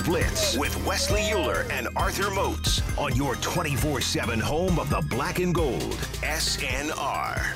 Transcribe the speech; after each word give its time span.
Steelers 0.00 0.04
Blitz 0.04 0.56
with 0.56 0.86
Wesley 0.86 1.30
Euler 1.30 1.66
and 1.70 1.88
Arthur 1.94 2.30
Moats 2.30 2.80
on 2.96 3.14
your 3.14 3.34
24 3.36 4.00
7 4.00 4.40
home 4.40 4.78
of 4.78 4.88
the 4.88 5.02
black 5.10 5.38
and 5.38 5.54
gold. 5.54 5.94
SNR. 6.22 7.54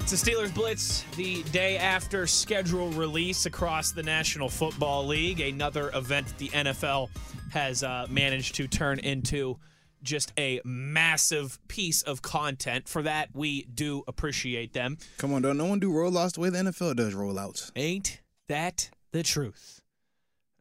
It's 0.00 0.22
the 0.22 0.30
Steelers 0.30 0.54
Blitz 0.54 1.02
the 1.16 1.42
day 1.44 1.76
after 1.78 2.26
schedule 2.26 2.90
release 2.90 3.44
across 3.44 3.90
the 3.90 4.02
National 4.02 4.48
Football 4.48 5.06
League. 5.06 5.40
Another 5.40 5.90
event 5.94 6.32
the 6.38 6.48
NFL 6.48 7.10
has 7.50 7.82
uh, 7.82 8.06
managed 8.08 8.54
to 8.54 8.66
turn 8.66 8.98
into 9.00 9.58
just 10.02 10.32
a 10.38 10.60
massive 10.64 11.58
piece 11.68 12.02
of 12.02 12.22
content. 12.22 12.88
For 12.88 13.02
that, 13.02 13.30
we 13.34 13.64
do 13.64 14.04
appreciate 14.06 14.72
them. 14.72 14.98
Come 15.18 15.32
on, 15.32 15.42
don't 15.42 15.56
no 15.56 15.66
one 15.66 15.80
do 15.80 15.90
rollouts 15.90 16.34
the 16.34 16.40
way 16.40 16.50
the 16.50 16.58
NFL 16.58 16.96
does 16.96 17.14
rollouts. 17.14 17.70
Ain't 17.76 18.20
that 18.48 18.90
the 19.12 19.22
truth? 19.22 19.80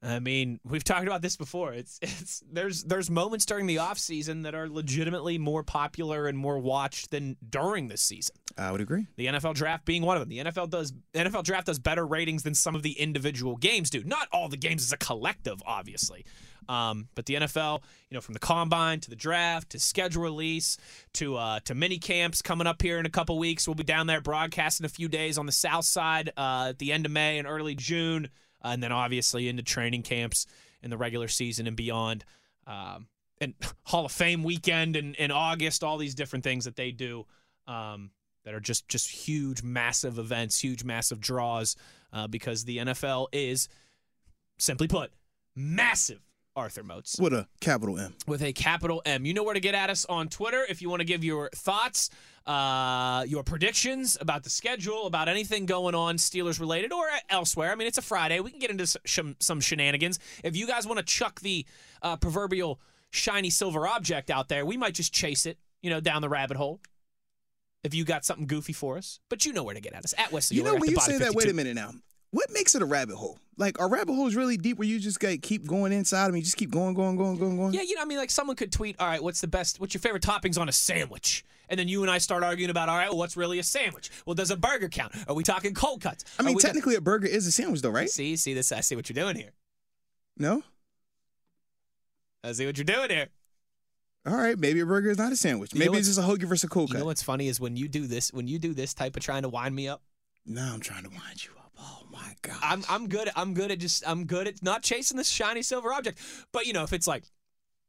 I 0.06 0.20
mean, 0.20 0.60
we've 0.64 0.84
talked 0.84 1.08
about 1.08 1.24
this 1.24 1.36
before. 1.36 1.74
It's 1.74 1.98
it's 2.02 2.44
there's 2.52 2.84
there's 2.84 3.10
moments 3.10 3.46
during 3.46 3.66
the 3.66 3.80
off 3.80 3.98
season 3.98 4.44
that 4.44 4.54
are 4.54 4.70
legitimately 4.70 5.38
more 5.38 5.64
popular 5.64 6.28
and 6.28 6.38
more 6.38 6.60
watched 6.60 7.12
than 7.12 7.38
during 7.50 7.88
the 7.88 7.98
season. 7.98 8.36
I 8.58 8.72
would 8.72 8.82
agree. 8.82 9.08
The 9.16 9.28
NFL 9.28 9.56
draft 9.56 9.84
being 9.86 10.04
one 10.04 10.16
of 10.18 10.22
them. 10.22 10.30
The 10.30 10.52
NFL 10.52 10.70
does 10.70 10.94
NFL 11.14 11.44
draft 11.44 11.66
does 11.66 11.80
better 11.80 12.06
ratings 12.06 12.44
than 12.44 12.54
some 12.54 12.76
of 12.76 12.84
the 12.84 12.92
individual 12.94 13.56
games 13.56 13.90
do. 13.90 14.04
Not 14.04 14.28
all 14.32 14.48
the 14.48 14.58
games 14.58 14.84
as 14.84 14.92
a 14.92 14.98
collective, 14.98 15.62
obviously. 15.66 16.26
Um, 16.68 17.10
but 17.16 17.26
the 17.26 17.36
NFL, 17.36 17.82
you 18.10 18.16
know, 18.16 18.22
from 18.22 18.34
the 18.34 18.40
combine 18.40 19.00
to 19.02 19.10
the 19.10 19.16
draft 19.16 19.72
to 19.72 19.80
schedule 19.80 20.24
release 20.24 20.78
to 21.14 21.36
uh, 21.36 21.60
to 21.66 21.76
mini 21.76 21.98
camps 21.98 22.42
coming 22.42 22.68
up 22.68 22.82
here 22.82 23.00
in 23.00 23.06
a 23.06 23.10
couple 23.10 23.38
weeks. 23.38 23.68
We'll 23.68 23.76
be 23.76 23.84
down 23.84 24.08
there 24.08 24.22
broadcasting 24.22 24.86
a 24.86 24.90
few 24.90 25.08
days 25.08 25.38
on 25.38 25.46
the 25.46 25.52
south 25.52 25.86
side 25.86 26.32
uh, 26.38 26.68
at 26.70 26.80
the 26.80 26.92
end 26.92 27.06
of 27.06 27.12
May 27.12 27.38
and 27.38 27.48
early 27.48 27.76
June, 27.76 28.30
uh, 28.64 28.70
and 28.70 28.82
then 28.82 28.92
obviously 28.92 29.48
into 29.48 29.64
training 29.64 30.04
camps 30.04 30.48
in 30.82 30.90
the 30.90 30.98
regular 30.98 31.28
season 31.28 31.68
and 31.68 31.76
beyond. 31.76 32.26
Um, 32.68 33.08
and 33.40 33.54
Hall 33.84 34.06
of 34.06 34.12
Fame 34.12 34.44
weekend 34.44 34.96
in, 34.96 35.14
in 35.16 35.32
August, 35.32 35.84
all 35.84 35.98
these 35.98 36.16
different 36.16 36.44
things 36.44 36.66
that 36.66 36.76
they 36.76 36.92
do 36.92 37.26
um, 37.68 38.12
that 38.44 38.54
are 38.54 38.60
just 38.60 38.88
just 38.88 39.10
huge, 39.10 39.64
massive 39.64 40.20
events, 40.20 40.60
huge, 40.60 40.84
massive 40.84 41.20
draws, 41.20 41.76
uh, 42.14 42.28
because 42.28 42.64
the 42.64 42.78
NFL 42.78 43.28
is, 43.32 43.68
simply 44.58 44.88
put, 44.88 45.12
massive. 45.56 46.22
Arthur 46.56 46.84
Moats 46.84 47.18
With 47.20 47.34
a 47.34 47.48
capital 47.60 48.00
M. 48.00 48.14
with 48.28 48.42
a 48.42 48.54
capital 48.54 49.02
M. 49.06 49.26
You 49.26 49.34
know 49.34 49.44
where 49.44 49.54
to 49.54 49.60
get 49.60 49.76
at 49.76 49.90
us 49.90 50.06
on 50.06 50.30
Twitter 50.30 50.66
if 50.70 50.82
you 50.82 50.90
want 50.90 51.02
to 51.02 51.06
give 51.06 51.24
your 51.24 51.50
thoughts, 51.54 52.10
uh, 52.46 53.26
your 53.28 53.44
predictions 53.44 54.18
about 54.22 54.44
the 54.44 54.50
schedule, 54.50 55.08
about 55.08 55.28
anything 55.28 55.66
going 55.66 55.96
on 55.96 56.18
Steelers 56.18 56.60
related 56.60 56.92
or 56.94 57.06
elsewhere. 57.30 57.72
I 57.72 57.76
mean, 57.76 57.88
it's 57.88 57.98
a 57.98 58.02
Friday. 58.04 58.40
We 58.40 58.52
can 58.52 58.60
get 58.60 58.72
into 58.72 58.88
sh- 59.06 59.20
some 59.40 59.60
shenanigans. 59.60 60.20
If 60.44 60.56
you 60.56 60.68
guys 60.68 60.88
want 60.88 61.00
to 61.00 61.06
chuck 61.06 61.40
the 61.42 61.66
uh, 62.02 62.18
proverbial 62.18 62.80
shiny 63.10 63.50
silver 63.50 63.88
object 63.88 64.30
out 64.30 64.50
there, 64.50 64.66
we 64.66 64.78
might 64.78 64.94
just 64.94 65.14
chase 65.14 65.46
it, 65.46 65.58
you 65.82 65.90
know, 65.90 66.00
down 66.00 66.22
the 66.22 66.30
rabbit 66.30 66.58
hole. 66.58 66.80
If 67.84 67.94
you 67.94 68.04
got 68.04 68.26
something 68.26 68.48
goofy 68.48 68.74
for 68.74 68.98
us, 68.98 69.20
but 69.30 69.46
you 69.46 69.54
know 69.54 69.64
where 69.64 69.76
to 69.76 69.82
get 69.82 69.94
at 69.94 70.04
us 70.04 70.14
at 70.18 70.32
Wesley. 70.32 70.58
You 70.58 70.64
know, 70.64 70.74
when 70.76 70.90
you 70.90 70.98
say 70.98 71.20
that, 71.20 71.36
wait 71.36 71.50
a 71.50 71.54
minute 71.54 71.76
now. 71.76 71.92
What 72.36 72.52
makes 72.52 72.76
it 72.76 72.82
a 72.82 72.86
rabbit 72.86 73.16
hole? 73.16 73.40
Like, 73.56 73.80
are 73.80 73.88
rabbit 73.88 74.14
holes 74.14 74.36
really 74.36 74.58
deep 74.58 74.78
where 74.78 74.86
you 74.86 75.00
just 75.00 75.24
like, 75.24 75.42
keep 75.42 75.66
going 75.66 75.94
inside 75.94 76.28
them? 76.28 76.36
You 76.36 76.42
just 76.42 76.58
keep 76.58 76.70
going, 76.70 76.94
going, 76.94 77.16
going, 77.16 77.38
going, 77.38 77.56
going? 77.56 77.74
Yeah, 77.74 77.84
you 77.84 77.96
know, 77.96 78.02
I 78.02 78.06
mean, 78.06 78.18
like 78.18 78.30
someone 78.30 78.58
could 78.58 78.74
tweet, 78.74 78.98
"All 79.00 79.08
right, 79.08 79.24
what's 79.24 79.40
the 79.40 79.48
best? 79.48 79.80
What's 79.80 79.94
your 79.94 80.02
favorite 80.02 80.22
toppings 80.22 80.60
on 80.60 80.68
a 80.68 80.74
sandwich?" 80.74 81.46
And 81.70 81.80
then 81.80 81.88
you 81.88 82.02
and 82.02 82.12
I 82.12 82.18
start 82.18 82.44
arguing 82.44 82.72
about, 82.72 82.90
"All 82.90 82.98
right, 82.98 83.08
well, 83.08 83.20
what's 83.20 83.38
really 83.38 83.58
a 83.60 83.64
sandwich? 83.64 84.12
Well, 84.26 84.34
does 84.34 84.52
a 84.52 84.58
burger 84.58 84.90
count? 84.90 85.16
Are 85.30 85.34
we 85.34 85.44
talking 85.44 85.74
cold 85.74 86.02
cuts? 86.02 86.26
I 86.38 86.44
mean, 86.44 86.58
technically, 86.58 86.96
a 86.96 87.00
burger 87.02 87.26
is 87.26 87.48
a 87.48 87.54
sandwich, 87.54 87.82
though, 87.82 87.90
right? 87.90 88.10
see, 88.10 88.36
see 88.36 88.54
this? 88.54 88.70
I 88.74 88.82
see 88.82 88.98
what 88.98 89.08
you're 89.08 89.14
doing 89.14 89.38
here. 89.38 89.52
No? 90.38 90.62
I 92.44 92.52
see 92.52 92.66
what 92.66 92.78
you're 92.78 92.84
doing 92.84 93.12
here. 93.12 93.30
All 94.26 94.36
right, 94.36 94.60
maybe 94.60 94.82
a 94.82 94.86
burger 94.86 95.10
is 95.10 95.18
not 95.18 95.32
a 95.32 95.38
sandwich. 95.38 95.74
You 95.74 95.80
Maybe 95.80 95.98
it's 95.98 96.08
just 96.08 96.20
a 96.20 96.24
hoagie 96.24 96.44
versus 96.44 96.66
a 96.66 96.68
cold 96.68 96.90
You 96.90 96.96
cut. 96.96 97.00
know 97.00 97.06
what's 97.06 97.24
funny 97.24 97.48
is 97.48 97.62
when 97.62 97.78
you 97.78 97.88
do 97.88 98.08
this, 98.08 98.34
when 98.34 98.50
you 98.50 98.60
do 98.60 98.74
this 98.74 98.94
type 98.94 99.16
of 99.16 99.24
trying 99.24 99.44
to 99.44 99.50
wind 99.50 99.74
me 99.74 99.88
up. 99.88 100.02
now 100.46 100.74
I'm 100.74 100.82
trying 100.82 101.04
to 101.04 101.10
wind 101.10 101.46
you 101.46 101.52
up. 101.58 101.65
My 102.16 102.34
God. 102.42 102.58
I'm 102.64 102.84
I'm 102.90 103.08
good. 103.08 103.30
I'm 103.36 103.54
good 103.54 103.72
at 103.72 103.80
just 103.80 104.04
I'm 104.08 104.26
good 104.26 104.48
at 104.48 104.64
not 104.64 104.82
chasing 104.84 105.18
this 105.18 105.30
shiny 105.30 105.62
silver 105.62 105.94
object. 105.94 106.20
But 106.52 106.66
you 106.66 106.74
know, 106.74 106.84
if 106.84 106.94
it's 106.94 107.08
like 107.08 107.24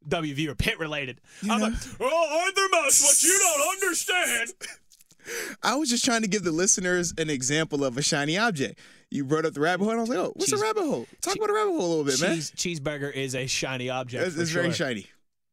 WV 0.08 0.48
or 0.48 0.54
pit 0.54 0.78
related, 0.78 1.20
You 1.42 1.52
I'm 1.52 1.60
know- 1.60 1.66
like, 1.68 1.74
oh, 2.00 2.42
Arthur 2.44 2.68
Moats, 2.72 3.02
what 3.02 3.22
you 3.22 3.38
don't 3.38 3.68
understand. 3.82 4.50
I 5.62 5.74
was 5.76 5.88
just 5.90 6.04
trying 6.04 6.22
to 6.22 6.28
give 6.28 6.44
the 6.44 6.52
listeners 6.52 7.12
an 7.18 7.30
example 7.30 7.84
of 7.84 7.96
a 7.98 8.02
shiny 8.02 8.36
object. 8.38 8.78
You 9.10 9.24
brought 9.24 9.44
up 9.46 9.54
the 9.54 9.60
rabbit 9.60 9.82
hole, 9.84 9.90
and 9.92 9.98
I 9.98 10.02
was 10.02 10.08
like, 10.10 10.18
oh, 10.18 10.32
what's 10.36 10.50
Cheese- 10.50 10.60
a 10.60 10.62
rabbit 10.64 10.82
hole? 10.84 11.06
Talk 11.20 11.36
about 11.36 11.50
a 11.50 11.52
rabbit 11.54 11.70
hole 11.72 11.80
a 11.80 11.88
little 11.88 12.04
bit, 12.04 12.20
man. 12.20 12.34
Cheese, 12.36 12.52
cheeseburger 12.52 13.12
is 13.12 13.34
a 13.34 13.46
shiny 13.46 13.88
object. 13.90 14.24
It's, 14.26 14.36
for 14.36 14.42
it's 14.42 14.50
very 14.50 14.66
sure. 14.72 14.86
shiny. 14.88 15.06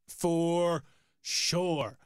for 0.08 0.84
sure. 1.22 1.98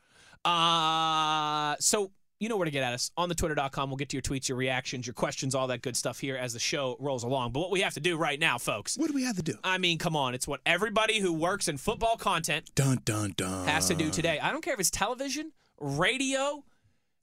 Uh, 0.46 1.76
so 1.80 2.12
you 2.40 2.50
know 2.50 2.58
where 2.58 2.66
to 2.66 2.72
get 2.72 2.84
at 2.84 2.94
us 2.94 3.12
on 3.18 3.30
the 3.30 3.36
twitter.com. 3.36 3.90
We'll 3.90 3.98
get 3.98 4.10
to 4.10 4.16
your 4.18 4.22
tweets, 4.22 4.48
your 4.48 4.58
reactions, 4.58 5.08
your 5.08 5.14
questions, 5.14 5.56
all 5.56 5.68
that 5.68 5.82
good 5.82 5.96
stuff 5.98 6.20
here 6.20 6.36
as 6.36 6.54
the 6.54 6.60
show 6.60 6.96
rolls 7.00 7.24
along. 7.24 7.52
But 7.52 7.62
what 7.62 7.72
we 7.72 7.82
have 7.82 7.94
to 7.96 8.00
do 8.00 8.18
right 8.18 8.40
now, 8.40 8.58
folks, 8.58 8.98
What 8.98 9.08
do 9.08 9.14
we 9.14 9.24
have 9.24 9.38
to 9.38 9.44
do? 9.44 9.56
I 9.64 9.78
mean, 9.78 9.98
come 9.98 10.16
on, 10.16 10.34
it's 10.34 10.48
what 10.48 10.62
everybody 10.66 11.20
who 11.20 11.34
works 11.34 11.68
in 11.68 11.78
football 11.78 12.16
content 12.18 12.70
Dun, 12.76 13.00
dun, 13.06 13.34
dun. 13.36 13.68
has 13.68 13.88
to 13.88 13.96
do 13.96 14.10
today. 14.10 14.40
I 14.40 14.52
don't 14.52 14.64
care 14.64 14.74
if 14.74 14.80
it's 14.80 14.92
television, 14.92 15.52
radio, 15.80 16.64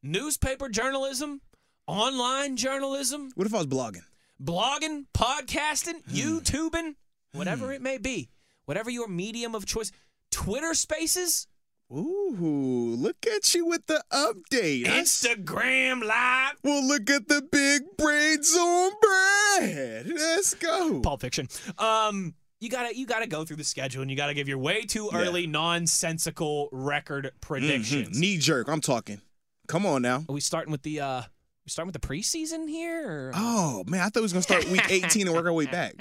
newspaper 0.02 0.68
journalism, 0.68 1.40
online 1.86 2.56
journalism, 2.56 3.30
What 3.34 3.46
if 3.46 3.54
I 3.54 3.58
was 3.58 3.66
blogging? 3.66 4.02
blogging, 4.42 5.06
podcasting, 5.14 6.02
hmm. 6.04 6.14
YouTubing, 6.14 6.94
whatever 7.32 7.66
hmm. 7.66 7.72
it 7.72 7.82
may 7.82 7.98
be, 7.98 8.30
whatever 8.64 8.90
your 8.90 9.08
medium 9.08 9.54
of 9.54 9.66
choice. 9.66 9.92
Twitter 10.30 10.74
spaces, 10.74 11.46
Ooh, 11.92 12.96
look 12.98 13.26
at 13.26 13.54
you 13.54 13.66
with 13.66 13.86
the 13.86 14.02
update. 14.12 14.84
Instagram 14.86 16.02
Live, 16.02 16.54
Well, 16.64 16.84
look 16.86 17.08
at 17.10 17.28
the 17.28 17.42
big 17.42 17.82
brains 17.98 18.56
on 18.56 18.92
Brad. 19.00 20.06
Let's 20.08 20.54
go. 20.54 21.00
Pulp 21.00 21.20
Fiction. 21.20 21.48
Um, 21.78 22.34
you 22.60 22.68
gotta 22.70 22.96
you 22.96 23.06
gotta 23.06 23.26
go 23.26 23.44
through 23.44 23.56
the 23.56 23.64
schedule 23.64 24.00
and 24.02 24.10
you 24.10 24.16
gotta 24.16 24.34
give 24.34 24.48
your 24.48 24.58
way 24.58 24.82
too 24.82 25.10
Yeah. 25.12 25.18
early 25.18 25.46
nonsensical 25.46 26.68
record 26.72 27.30
predictions. 27.40 28.16
Mhm. 28.16 28.20
Knee 28.20 28.38
jerk. 28.38 28.68
I'm 28.68 28.80
talking. 28.80 29.20
Come 29.68 29.84
on 29.86 30.02
now. 30.02 30.24
Are 30.28 30.32
we 30.34 30.40
starting 30.40 30.72
with 30.72 30.82
the 30.82 31.00
uh? 31.00 31.22
We 31.66 31.70
starting 31.70 31.92
with 31.92 32.00
the 32.00 32.06
preseason 32.06 32.68
here? 32.68 33.28
Or? 33.28 33.32
Oh 33.34 33.84
man, 33.86 34.00
I 34.00 34.04
thought 34.04 34.16
we 34.16 34.22
was 34.22 34.32
gonna 34.32 34.42
start 34.42 34.64
week 34.70 34.90
18 34.90 35.26
and 35.26 35.36
work 35.36 35.46
our 35.46 35.52
way 35.52 35.66
back. 35.66 35.94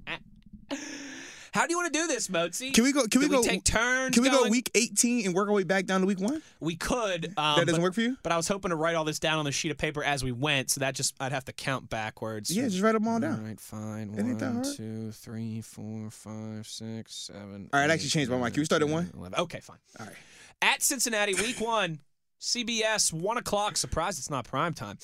How 1.53 1.67
do 1.67 1.73
you 1.73 1.79
want 1.79 1.93
to 1.93 1.99
do 1.99 2.07
this, 2.07 2.29
Mozi? 2.29 2.73
Can 2.73 2.85
we 2.85 2.93
go? 2.93 3.07
Can 3.07 3.21
we 3.21 3.29
Do 3.29 3.37
go? 3.37 3.43
take 3.43 3.65
turns? 3.65 4.15
Can 4.15 4.23
we 4.23 4.31
go 4.31 4.49
week 4.49 4.71
18 4.75 5.27
and 5.27 5.35
work 5.35 5.49
our 5.49 5.55
way 5.55 5.65
back 5.65 5.87
down 5.87 6.01
to 6.01 6.07
week 6.07 6.21
one? 6.21 6.43
We 6.61 6.77
could. 6.77 7.27
Um, 7.37 7.57
that 7.57 7.67
doesn't 7.67 7.73
but, 7.77 7.83
work 7.83 7.95
for 7.95 8.03
you? 8.03 8.17
But 8.23 8.33
I 8.33 8.37
was 8.37 8.47
hoping 8.47 8.71
to 8.71 8.77
write 8.77 8.95
all 8.95 9.05
this 9.05 9.19
down 9.19 9.39
on 9.39 9.45
the 9.45 9.53
sheet 9.53 9.71
of 9.71 9.79
paper 9.79 10.05
as 10.05 10.23
we 10.23 10.33
went, 10.33 10.71
so 10.71 10.81
that 10.81 10.95
just 10.95 11.15
I'd 11.21 11.33
have 11.33 11.45
to 11.47 11.53
count 11.53 11.91
backwards. 11.91 12.55
Yeah, 12.55 12.69
just 12.69 12.83
write 12.83 12.93
them 12.93 13.09
all 13.09 13.15
All 13.15 13.21
down. 13.21 13.45
right, 13.45 13.61
fine. 13.61 14.13
That 14.13 14.25
One, 14.25 14.63
two, 14.77 15.11
three, 15.13 15.61
four, 15.61 16.11
five, 16.11 16.67
six, 16.67 17.15
seven. 17.15 17.69
All 17.73 17.81
right, 17.81 17.91
I 17.91 17.95
actually 17.95 18.11
changed 18.11 18.31
my 18.31 18.39
mind. 18.39 18.55
Can 18.55 18.61
we 18.61 18.65
start 18.67 18.83
at 18.83 18.89
one? 18.89 19.11
11. 19.17 19.39
Okay, 19.41 19.61
fine. 19.61 19.79
All 19.99 20.07
right. 20.07 20.15
At 20.63 20.83
Cincinnati, 20.83 21.35
week 21.35 21.61
one, 21.61 22.01
CBS, 22.41 23.13
one 23.13 23.39
o'clock. 23.39 23.77
Surprised 23.77 24.19
it's 24.19 24.31
not 24.31 24.45
prime 24.45 24.75
time. 24.75 24.99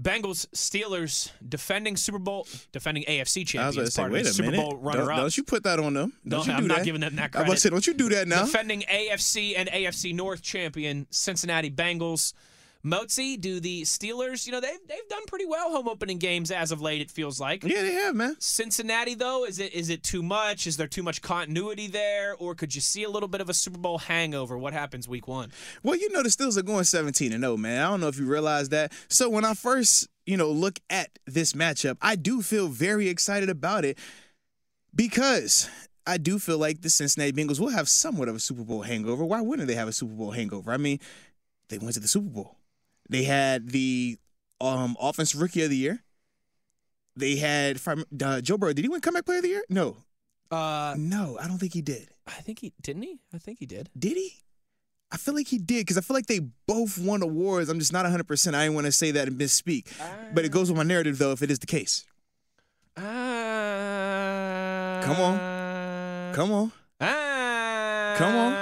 Bengals, 0.00 0.46
Steelers, 0.54 1.30
defending 1.46 1.96
Super 1.96 2.18
Bowl, 2.18 2.46
defending 2.72 3.04
AFC 3.04 3.38
I 3.58 3.66
was 3.66 3.74
champions, 3.74 3.94
say, 3.94 4.02
part 4.02 4.12
wait 4.12 4.20
of 4.22 4.26
a 4.28 4.32
Super 4.32 4.50
minute. 4.50 4.62
Bowl 4.62 4.70
Don't, 4.72 4.82
runner-up. 4.82 5.16
don't 5.18 5.36
you 5.36 5.42
put 5.44 5.62
that 5.64 5.78
on 5.78 5.94
them? 5.94 6.12
Don't, 6.26 6.38
Don't- 6.38 6.46
you 6.46 6.52
do 6.52 6.56
I'm 6.58 6.66
not 6.68 6.78
that. 6.78 6.84
giving 6.84 7.00
them 7.02 7.16
that 7.16 7.30
I 7.34 7.40
was 7.40 7.46
credit. 7.46 7.60
say, 7.60 7.70
don't 7.70 7.86
you 7.86 7.94
do 7.94 8.08
that 8.10 8.26
now? 8.28 8.44
Defending 8.44 8.82
AFC 8.82 9.54
and 9.56 9.68
AFC 9.68 10.14
North 10.14 10.42
champion 10.42 11.06
Cincinnati 11.10 11.70
Bengals. 11.70 12.32
Mozi, 12.84 13.38
do 13.38 13.60
the 13.60 13.82
Steelers, 13.82 14.46
you 14.46 14.52
know, 14.52 14.60
they've, 14.60 14.78
they've 14.88 15.08
done 15.08 15.24
pretty 15.26 15.44
well 15.44 15.70
home 15.70 15.86
opening 15.86 16.18
games 16.18 16.50
as 16.50 16.72
of 16.72 16.80
late, 16.80 17.02
it 17.02 17.10
feels 17.10 17.38
like. 17.38 17.62
yeah, 17.62 17.82
they 17.82 17.92
have, 17.92 18.14
man. 18.14 18.36
Cincinnati, 18.38 19.14
though, 19.14 19.44
is 19.44 19.58
it 19.58 19.74
is 19.74 19.90
it 19.90 20.02
too 20.02 20.22
much? 20.22 20.66
Is 20.66 20.76
there 20.78 20.86
too 20.86 21.02
much 21.02 21.20
continuity 21.20 21.88
there? 21.88 22.34
Or 22.36 22.54
could 22.54 22.74
you 22.74 22.80
see 22.80 23.02
a 23.02 23.10
little 23.10 23.28
bit 23.28 23.42
of 23.42 23.50
a 23.50 23.54
Super 23.54 23.78
Bowl 23.78 23.98
hangover? 23.98 24.56
What 24.56 24.72
happens 24.72 25.06
week 25.06 25.28
one? 25.28 25.52
Well, 25.82 25.96
you 25.96 26.10
know 26.10 26.22
the 26.22 26.30
Steelers 26.30 26.56
are 26.56 26.62
going 26.62 26.84
17 26.84 27.32
and 27.32 27.42
0, 27.42 27.56
man. 27.58 27.84
I 27.84 27.90
don't 27.90 28.00
know 28.00 28.08
if 28.08 28.18
you 28.18 28.26
realize 28.26 28.70
that. 28.70 28.92
So 29.08 29.28
when 29.28 29.44
I 29.44 29.52
first, 29.52 30.08
you 30.24 30.38
know, 30.38 30.50
look 30.50 30.78
at 30.88 31.18
this 31.26 31.52
matchup, 31.52 31.98
I 32.00 32.16
do 32.16 32.40
feel 32.40 32.68
very 32.68 33.08
excited 33.08 33.50
about 33.50 33.84
it 33.84 33.98
because 34.94 35.68
I 36.06 36.16
do 36.16 36.38
feel 36.38 36.56
like 36.58 36.80
the 36.80 36.90
Cincinnati 36.90 37.32
Bengals 37.32 37.60
will 37.60 37.68
have 37.68 37.88
somewhat 37.88 38.28
of 38.28 38.36
a 38.36 38.40
Super 38.40 38.64
Bowl 38.64 38.82
hangover. 38.82 39.24
Why 39.24 39.42
wouldn't 39.42 39.68
they 39.68 39.74
have 39.74 39.88
a 39.88 39.92
Super 39.92 40.14
Bowl 40.14 40.30
hangover? 40.30 40.72
I 40.72 40.78
mean, 40.78 40.98
they 41.68 41.78
went 41.78 41.94
to 41.94 42.00
the 42.00 42.08
Super 42.08 42.30
Bowl. 42.30 42.56
They 43.10 43.24
had 43.24 43.68
the 43.70 44.16
um 44.60 44.96
offensive 45.00 45.40
rookie 45.42 45.62
of 45.64 45.68
the 45.70 45.76
year. 45.76 46.02
They 47.16 47.36
had 47.36 47.78
uh, 47.86 48.40
Joe 48.40 48.56
Burrow. 48.56 48.72
Did 48.72 48.84
he 48.84 48.88
win 48.88 49.00
comeback 49.02 49.26
player 49.26 49.38
of 49.38 49.42
the 49.42 49.48
year? 49.50 49.64
No, 49.68 49.96
Uh, 50.50 50.94
no, 50.96 51.36
I 51.40 51.46
don't 51.48 51.58
think 51.58 51.74
he 51.74 51.82
did. 51.82 52.08
I 52.26 52.40
think 52.40 52.60
he 52.60 52.72
didn't 52.80 53.02
he? 53.02 53.18
I 53.34 53.38
think 53.38 53.58
he 53.58 53.66
did. 53.66 53.90
Did 53.98 54.16
he? 54.16 54.32
I 55.12 55.16
feel 55.16 55.34
like 55.34 55.48
he 55.48 55.58
did 55.58 55.80
because 55.80 55.98
I 55.98 56.02
feel 56.02 56.14
like 56.14 56.26
they 56.26 56.38
both 56.68 56.96
won 56.96 57.20
awards. 57.22 57.68
I'm 57.68 57.80
just 57.80 57.92
not 57.92 58.04
100. 58.04 58.28
percent 58.28 58.54
I 58.54 58.62
didn't 58.62 58.76
want 58.76 58.86
to 58.86 58.92
say 58.92 59.10
that 59.10 59.26
and 59.26 59.36
misspeak, 59.38 59.88
but 60.32 60.44
it 60.44 60.52
goes 60.52 60.70
with 60.70 60.76
my 60.76 60.84
narrative 60.84 61.18
though. 61.18 61.32
If 61.32 61.42
it 61.42 61.50
is 61.50 61.58
the 61.58 61.66
case, 61.66 62.04
Uh, 62.96 63.02
Come 65.02 65.20
on. 65.20 66.34
come 66.34 66.52
on. 66.52 66.72
Uh, 67.00 68.14
Come 68.18 68.36
on. 68.36 68.52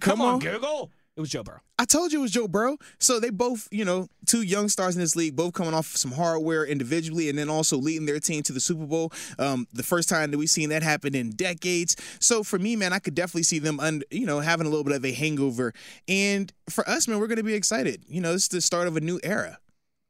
Come 0.00 0.20
on, 0.22 0.34
on. 0.34 0.38
Google. 0.40 0.90
It 1.14 1.20
was 1.20 1.28
Joe 1.28 1.42
Burrow. 1.42 1.60
I 1.78 1.84
told 1.84 2.10
you 2.12 2.20
it 2.20 2.22
was 2.22 2.30
Joe 2.30 2.48
Burrow. 2.48 2.78
So 2.98 3.20
they 3.20 3.28
both, 3.28 3.68
you 3.70 3.84
know, 3.84 4.08
two 4.26 4.40
young 4.40 4.70
stars 4.70 4.94
in 4.94 5.00
this 5.02 5.14
league, 5.14 5.36
both 5.36 5.52
coming 5.52 5.74
off 5.74 5.86
some 5.88 6.12
hardware 6.12 6.64
individually, 6.64 7.28
and 7.28 7.38
then 7.38 7.50
also 7.50 7.76
leading 7.76 8.06
their 8.06 8.18
team 8.18 8.42
to 8.44 8.52
the 8.52 8.60
Super 8.60 8.86
Bowl. 8.86 9.12
Um, 9.38 9.66
the 9.74 9.82
first 9.82 10.08
time 10.08 10.30
that 10.30 10.38
we've 10.38 10.48
seen 10.48 10.70
that 10.70 10.82
happen 10.82 11.14
in 11.14 11.30
decades. 11.32 11.96
So 12.18 12.42
for 12.42 12.58
me, 12.58 12.76
man, 12.76 12.94
I 12.94 12.98
could 12.98 13.14
definitely 13.14 13.42
see 13.42 13.58
them, 13.58 13.78
un- 13.78 14.02
you 14.10 14.24
know, 14.24 14.40
having 14.40 14.66
a 14.66 14.70
little 14.70 14.84
bit 14.84 14.94
of 14.94 15.04
a 15.04 15.12
hangover. 15.12 15.74
And 16.08 16.50
for 16.70 16.88
us, 16.88 17.06
man, 17.06 17.18
we're 17.18 17.26
going 17.26 17.36
to 17.36 17.42
be 17.42 17.54
excited. 17.54 18.04
You 18.08 18.22
know, 18.22 18.32
it's 18.32 18.48
the 18.48 18.62
start 18.62 18.88
of 18.88 18.96
a 18.96 19.00
new 19.00 19.20
era. 19.22 19.58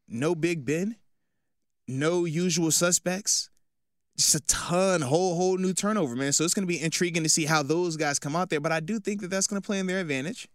No 0.06 0.36
Big 0.36 0.64
Ben, 0.64 0.96
no 1.88 2.26
usual 2.26 2.70
suspects. 2.70 3.50
Just 4.16 4.34
a 4.34 4.40
ton, 4.40 5.00
whole 5.00 5.34
whole 5.36 5.56
new 5.56 5.72
turnover, 5.72 6.14
man. 6.14 6.32
So 6.32 6.44
it's 6.44 6.54
going 6.54 6.66
to 6.66 6.72
be 6.72 6.80
intriguing 6.80 7.22
to 7.24 7.28
see 7.28 7.46
how 7.46 7.62
those 7.62 7.96
guys 7.96 8.18
come 8.20 8.36
out 8.36 8.50
there. 8.50 8.60
But 8.60 8.70
I 8.70 8.78
do 8.78 9.00
think 9.00 9.22
that 9.22 9.28
that's 9.28 9.46
going 9.46 9.60
to 9.60 9.66
play 9.66 9.78
in 9.80 9.86
their 9.86 9.98
advantage. 9.98 10.48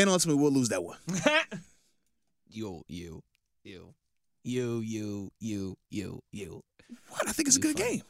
And 0.00 0.10
ultimately, 0.10 0.42
we'll 0.42 0.52
lose 0.52 0.70
that 0.70 0.82
one. 0.82 0.98
you, 2.48 2.82
you, 2.88 3.22
you, 3.62 3.94
you, 4.42 4.80
you, 4.80 5.30
you, 5.38 5.76
you, 5.90 6.20
you. 6.32 6.62
What? 7.10 7.28
I 7.28 7.32
think 7.32 7.48
it's 7.48 7.56
a 7.56 7.60
good 7.60 7.78
Funny. 7.78 7.90
game. 7.96 8.02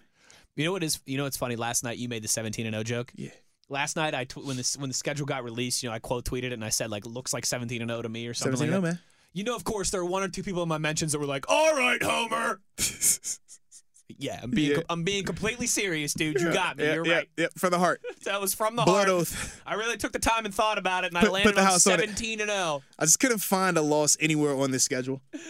You 0.56 0.64
know 0.64 0.72
what 0.72 0.82
is? 0.82 1.00
You 1.06 1.16
know 1.16 1.25
what's 1.25 1.37
funny? 1.37 1.56
Last 1.56 1.84
night 1.84 1.98
you 1.98 2.08
made 2.08 2.22
the 2.22 2.28
17 2.28 2.66
and 2.66 2.75
0 2.75 2.82
joke. 2.84 3.12
Yeah. 3.14 3.31
Last 3.69 3.96
night 3.96 4.14
I 4.14 4.25
tw- 4.25 4.44
when 4.44 4.56
the 4.56 4.76
when 4.78 4.88
the 4.88 4.94
schedule 4.94 5.26
got 5.26 5.44
released, 5.44 5.82
you 5.82 5.88
know, 5.88 5.94
I 5.94 5.98
quote 6.00 6.25
tweeted 6.25 6.44
it 6.44 6.52
and 6.52 6.64
I 6.64 6.69
said 6.70 6.90
like 6.90 7.06
looks 7.06 7.32
like 7.32 7.46
17 7.46 7.81
and 7.81 7.90
0 7.90 8.02
to 8.02 8.08
me 8.08 8.26
or 8.26 8.34
something 8.34 8.56
17 8.56 8.75
like 8.75 8.82
that. 8.82 8.88
Oh, 8.88 8.90
man. 8.92 9.00
You 9.32 9.44
know, 9.44 9.54
of 9.54 9.64
course, 9.64 9.90
there 9.90 10.02
were 10.04 10.10
one 10.10 10.22
or 10.22 10.28
two 10.28 10.42
people 10.42 10.62
in 10.62 10.69
my 10.69 10.78
mentions 10.78 11.12
that 11.12 11.19
were 11.20 11.26
like, 11.26 11.44
"All 11.48 11.75
right, 11.76 12.02
Homer." 12.02 12.60
yeah, 14.18 14.40
I'm 14.42 14.50
being 14.50 14.72
Yeah. 14.72 14.82
I'm 14.88 15.02
being 15.04 15.24
completely 15.24 15.66
serious, 15.66 16.12
dude. 16.14 16.40
You 16.40 16.52
got 16.52 16.76
me. 16.76 16.84
Yeah, 16.84 16.94
You're 16.94 17.04
right. 17.04 17.28
Yeah, 17.36 17.46
for 17.56 17.70
the 17.70 17.78
heart. 17.78 18.00
That 18.24 18.40
was 18.40 18.54
from 18.54 18.76
the 18.76 18.82
Blood 18.84 19.08
heart. 19.08 19.20
oath. 19.22 19.62
I 19.66 19.74
really 19.74 19.96
took 19.96 20.12
the 20.12 20.18
time 20.18 20.44
and 20.44 20.54
thought 20.54 20.76
about 20.78 21.04
it, 21.04 21.08
and 21.08 21.16
I 21.18 21.20
Put- 21.22 21.26
put 21.28 21.32
landed 21.32 21.56
the 21.56 21.60
on 21.60 21.66
house 21.66 21.86
on 21.86 21.94
it. 21.94 22.00
17 22.00 22.40
and 22.42 22.50
oh. 22.50 22.54
0. 22.54 22.82
I 22.98 23.04
just 23.06 23.18
couldn't 23.18 23.38
find 23.38 23.76
a 23.78 23.82
loss 23.82 24.16
anywhere 24.20 24.54
on 24.54 24.70
this 24.70 24.84
schedule. 24.84 25.20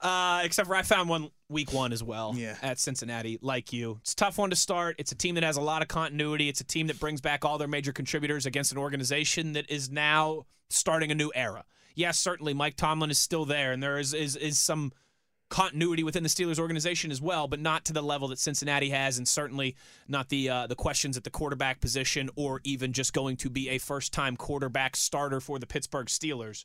Uh, 0.00 0.40
except 0.44 0.66
for 0.66 0.74
I 0.74 0.82
found 0.82 1.08
one 1.08 1.30
week 1.48 1.72
one 1.72 1.92
as 1.92 2.02
well 2.02 2.34
Yeah. 2.36 2.56
at 2.62 2.78
Cincinnati, 2.78 3.38
like 3.40 3.72
you. 3.72 3.98
It's 4.02 4.12
a 4.12 4.16
tough 4.16 4.36
one 4.38 4.50
to 4.50 4.56
start. 4.56 4.96
It's 4.98 5.12
a 5.12 5.14
team 5.14 5.36
that 5.36 5.44
has 5.44 5.56
a 5.56 5.60
lot 5.62 5.82
of 5.82 5.88
continuity. 5.88 6.48
It's 6.48 6.60
a 6.60 6.64
team 6.64 6.88
that 6.88 6.98
brings 6.98 7.20
back 7.20 7.44
all 7.44 7.58
their 7.58 7.68
major 7.68 7.92
contributors 7.92 8.44
against 8.44 8.72
an 8.72 8.76
organization 8.76 9.52
that 9.52 9.70
is 9.70 9.90
now 9.90 10.46
starting 10.68 11.10
a 11.10 11.14
new 11.14 11.30
era. 11.34 11.64
Yes, 11.94 12.18
certainly 12.18 12.52
Mike 12.52 12.76
Tomlin 12.76 13.10
is 13.10 13.18
still 13.18 13.44
there, 13.44 13.72
and 13.72 13.82
there 13.82 13.96
is 13.98 14.12
is, 14.12 14.34
is 14.36 14.58
some 14.58 14.92
continuity 15.48 16.02
within 16.02 16.22
the 16.22 16.28
Steelers 16.28 16.58
organization 16.58 17.10
as 17.10 17.20
well, 17.20 17.46
but 17.46 17.60
not 17.60 17.84
to 17.84 17.92
the 17.92 18.02
level 18.02 18.28
that 18.28 18.38
Cincinnati 18.38 18.90
has, 18.90 19.18
and 19.18 19.28
certainly 19.28 19.76
not 20.08 20.28
the 20.28 20.48
uh, 20.48 20.66
the 20.66 20.74
questions 20.74 21.16
at 21.16 21.24
the 21.24 21.30
quarterback 21.30 21.80
position, 21.80 22.30
or 22.36 22.60
even 22.64 22.92
just 22.92 23.12
going 23.12 23.36
to 23.36 23.50
be 23.50 23.68
a 23.68 23.78
first 23.78 24.12
time 24.12 24.36
quarterback 24.36 24.96
starter 24.96 25.40
for 25.40 25.58
the 25.58 25.66
Pittsburgh 25.66 26.06
Steelers. 26.06 26.64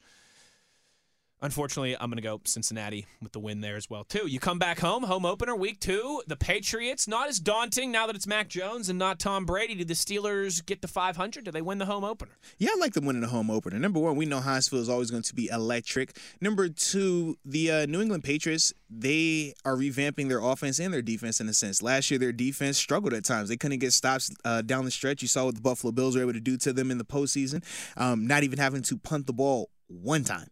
Unfortunately, 1.41 1.95
I'm 1.97 2.09
going 2.09 2.17
to 2.17 2.21
go 2.21 2.41
Cincinnati 2.43 3.05
with 3.21 3.31
the 3.31 3.39
win 3.39 3.61
there 3.61 3.77
as 3.77 3.89
well, 3.89 4.03
too. 4.03 4.27
You 4.27 4.41
come 4.41 4.59
back 4.59 4.79
home, 4.79 5.03
home 5.03 5.25
opener, 5.25 5.55
week 5.55 5.79
two. 5.79 6.21
The 6.27 6.35
Patriots, 6.35 7.07
not 7.07 7.29
as 7.29 7.39
daunting 7.39 7.91
now 7.93 8.07
that 8.07 8.15
it's 8.15 8.27
Mac 8.27 8.49
Jones 8.49 8.89
and 8.89 8.99
not 8.99 9.19
Tom 9.19 9.45
Brady. 9.45 9.75
Do 9.75 9.85
the 9.85 9.93
Steelers 9.93 10.65
get 10.65 10.81
to 10.81 10.87
500? 10.89 11.45
Do 11.45 11.51
they 11.51 11.61
win 11.61 11.77
the 11.77 11.85
home 11.85 12.03
opener? 12.03 12.31
Yeah, 12.57 12.71
I 12.73 12.77
like 12.79 12.93
them 12.93 13.05
winning 13.05 13.21
the 13.21 13.29
home 13.29 13.49
opener. 13.49 13.79
Number 13.79 14.01
one, 14.01 14.17
we 14.17 14.25
know 14.25 14.41
Heinz 14.41 14.67
Field 14.67 14.81
is 14.81 14.89
always 14.89 15.11
going 15.11 15.23
to 15.23 15.33
be 15.33 15.47
electric. 15.47 16.17
Number 16.41 16.67
two, 16.67 17.37
the 17.45 17.71
uh, 17.71 17.85
New 17.85 18.01
England 18.01 18.25
Patriots, 18.25 18.73
they 18.89 19.53
are 19.63 19.77
revamping 19.77 20.27
their 20.27 20.39
offense 20.39 20.77
and 20.79 20.93
their 20.93 21.01
defense 21.01 21.39
in 21.39 21.47
a 21.47 21.53
sense. 21.53 21.81
Last 21.81 22.11
year, 22.11 22.19
their 22.19 22.33
defense 22.33 22.77
struggled 22.77 23.13
at 23.13 23.23
times. 23.23 23.47
They 23.47 23.57
couldn't 23.57 23.79
get 23.79 23.93
stops 23.93 24.29
uh, 24.43 24.61
down 24.61 24.83
the 24.83 24.91
stretch. 24.91 25.21
You 25.21 25.29
saw 25.29 25.45
what 25.45 25.55
the 25.55 25.61
Buffalo 25.61 25.93
Bills 25.93 26.17
were 26.17 26.21
able 26.21 26.33
to 26.33 26.41
do 26.41 26.57
to 26.57 26.73
them 26.73 26.91
in 26.91 26.97
the 26.97 27.05
postseason, 27.05 27.63
um, 27.95 28.27
not 28.27 28.43
even 28.43 28.59
having 28.59 28.81
to 28.83 28.97
punt 28.97 29.25
the 29.25 29.33
ball 29.33 29.69
one 29.87 30.25
time. 30.25 30.49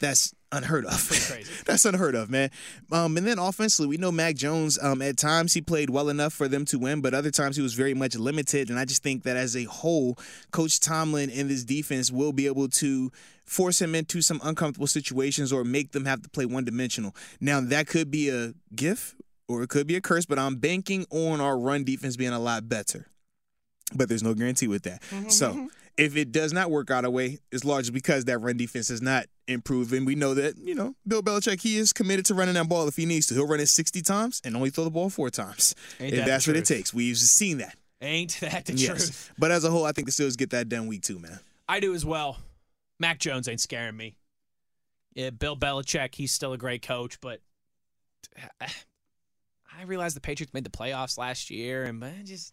That's 0.00 0.34
unheard 0.52 0.84
of. 0.86 1.08
crazy. 1.08 1.52
That's 1.66 1.84
unheard 1.84 2.14
of, 2.14 2.30
man. 2.30 2.50
Um, 2.90 3.16
and 3.16 3.26
then 3.26 3.38
offensively, 3.38 3.86
we 3.86 3.96
know 3.96 4.10
Mac 4.10 4.34
Jones. 4.34 4.78
Um, 4.82 5.02
at 5.02 5.16
times 5.16 5.54
he 5.54 5.60
played 5.60 5.90
well 5.90 6.08
enough 6.08 6.32
for 6.32 6.48
them 6.48 6.64
to 6.66 6.78
win, 6.78 7.00
but 7.00 7.14
other 7.14 7.30
times 7.30 7.56
he 7.56 7.62
was 7.62 7.74
very 7.74 7.94
much 7.94 8.16
limited. 8.16 8.70
And 8.70 8.78
I 8.78 8.84
just 8.84 9.02
think 9.02 9.22
that 9.24 9.36
as 9.36 9.56
a 9.56 9.64
whole, 9.64 10.18
Coach 10.50 10.80
Tomlin 10.80 11.30
and 11.30 11.48
this 11.48 11.64
defense 11.64 12.10
will 12.10 12.32
be 12.32 12.46
able 12.46 12.68
to 12.68 13.12
force 13.44 13.80
him 13.80 13.94
into 13.94 14.22
some 14.22 14.40
uncomfortable 14.42 14.86
situations 14.86 15.52
or 15.52 15.64
make 15.64 15.92
them 15.92 16.04
have 16.04 16.22
to 16.22 16.30
play 16.30 16.46
one 16.46 16.64
dimensional. 16.64 17.14
Now 17.40 17.60
that 17.60 17.86
could 17.86 18.10
be 18.10 18.28
a 18.30 18.54
gift 18.74 19.14
or 19.48 19.62
it 19.62 19.68
could 19.68 19.86
be 19.86 19.96
a 19.96 20.00
curse, 20.00 20.24
but 20.24 20.38
I'm 20.38 20.56
banking 20.56 21.04
on 21.10 21.40
our 21.40 21.58
run 21.58 21.84
defense 21.84 22.16
being 22.16 22.32
a 22.32 22.38
lot 22.38 22.68
better. 22.68 23.08
But 23.92 24.08
there's 24.08 24.22
no 24.22 24.34
guarantee 24.34 24.68
with 24.68 24.84
that. 24.84 25.02
So 25.32 25.68
if 25.96 26.16
it 26.16 26.30
does 26.30 26.52
not 26.52 26.70
work 26.70 26.92
out 26.92 27.04
a 27.04 27.10
way, 27.10 27.38
it's 27.50 27.64
largely 27.64 27.90
because 27.90 28.26
that 28.26 28.38
run 28.38 28.56
defense 28.56 28.88
is 28.88 29.02
not 29.02 29.26
improved. 29.50 29.92
And 29.92 30.06
we 30.06 30.14
know 30.14 30.34
that, 30.34 30.56
you 30.58 30.74
know, 30.74 30.94
Bill 31.06 31.22
Belichick, 31.22 31.60
he 31.62 31.76
is 31.76 31.92
committed 31.92 32.24
to 32.26 32.34
running 32.34 32.54
that 32.54 32.68
ball 32.68 32.86
if 32.88 32.96
he 32.96 33.06
needs 33.06 33.26
to. 33.26 33.34
He'll 33.34 33.46
run 33.46 33.60
it 33.60 33.68
60 33.68 34.00
times 34.02 34.40
and 34.44 34.56
only 34.56 34.70
throw 34.70 34.84
the 34.84 34.90
ball 34.90 35.10
four 35.10 35.30
times. 35.30 35.74
Ain't 35.98 36.12
if 36.14 36.20
that 36.20 36.26
that's 36.26 36.46
what 36.46 36.56
it 36.56 36.64
takes. 36.64 36.92
We've 36.94 37.16
seen 37.16 37.58
that. 37.58 37.76
Ain't 38.00 38.38
that 38.40 38.64
the 38.66 38.74
Yes. 38.74 38.96
truth? 38.96 39.32
But 39.38 39.50
as 39.50 39.64
a 39.64 39.70
whole, 39.70 39.84
I 39.84 39.92
think 39.92 40.06
the 40.06 40.12
Steelers 40.12 40.36
get 40.38 40.50
that 40.50 40.68
done 40.68 40.86
week 40.86 41.02
two, 41.02 41.18
man. 41.18 41.38
I 41.68 41.80
do 41.80 41.94
as 41.94 42.04
well. 42.04 42.38
Mac 42.98 43.18
Jones 43.18 43.46
ain't 43.48 43.60
scaring 43.60 43.96
me. 43.96 44.16
Yeah, 45.14 45.30
Bill 45.30 45.56
Belichick, 45.56 46.14
he's 46.14 46.32
still 46.32 46.52
a 46.52 46.58
great 46.58 46.82
coach, 46.82 47.20
but 47.20 47.40
I 48.60 49.82
realize 49.86 50.14
the 50.14 50.20
Patriots 50.20 50.52
made 50.54 50.64
the 50.64 50.70
playoffs 50.70 51.18
last 51.18 51.50
year, 51.50 51.84
and 51.84 52.04
I 52.04 52.22
just 52.24 52.52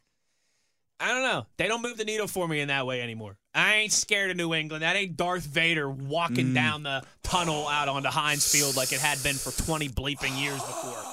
I 1.00 1.10
don't 1.10 1.24
know. 1.24 1.46
They 1.58 1.68
don't 1.68 1.82
move 1.82 1.98
the 1.98 2.06
needle 2.06 2.28
for 2.28 2.48
me 2.48 2.60
in 2.60 2.70
that 2.70 2.88
way 2.88 3.02
anymore. 3.02 3.38
I 3.54 3.76
ain't 3.76 3.92
scared 3.92 4.32
of 4.32 4.38
New 4.38 4.54
England. 4.54 4.83
That 4.83 4.95
ain't 4.95 5.16
Darth 5.16 5.44
Vader 5.44 5.90
walking 5.90 6.48
mm. 6.48 6.54
down 6.56 6.83
the 6.83 7.04
tunnel 7.24 7.68
out 7.68 7.88
onto 7.88 8.10
Heinz 8.10 8.52
Field 8.52 8.76
like 8.76 8.92
it 8.92 9.00
had 9.00 9.21
been 9.21 9.36
for 9.36 9.52
20 9.64 9.90
bleeping 9.90 10.42
years 10.42 10.60
before. 10.60 11.04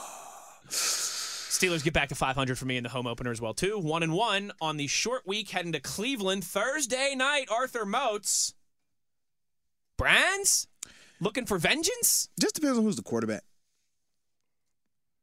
Steelers 0.69 1.85
get 1.85 1.93
back 1.93 2.09
to 2.09 2.15
500 2.15 2.59
for 2.59 2.65
me 2.65 2.77
in 2.77 2.83
the 2.83 2.89
home 2.89 3.07
opener 3.07 3.31
as 3.31 3.41
well 3.41 3.55
too. 3.55 3.79
One 3.79 4.03
and 4.03 4.13
one 4.13 4.53
on 4.61 4.77
the 4.77 4.87
short 4.87 5.27
week 5.27 5.51
heading 5.51 5.73
to 5.73 5.81
Cleveland 5.81 6.45
Thursday 6.45 7.15
night. 7.15 7.47
Arthur 7.51 7.85
Moats, 7.85 8.55
Brands, 9.97 10.67
looking 11.21 11.47
for 11.47 11.59
vengeance. 11.59 12.29
Just 12.41 12.55
depends 12.55 12.79
on 12.79 12.85
who's 12.85 12.97
the 12.97 13.03
quarterback. 13.03 13.43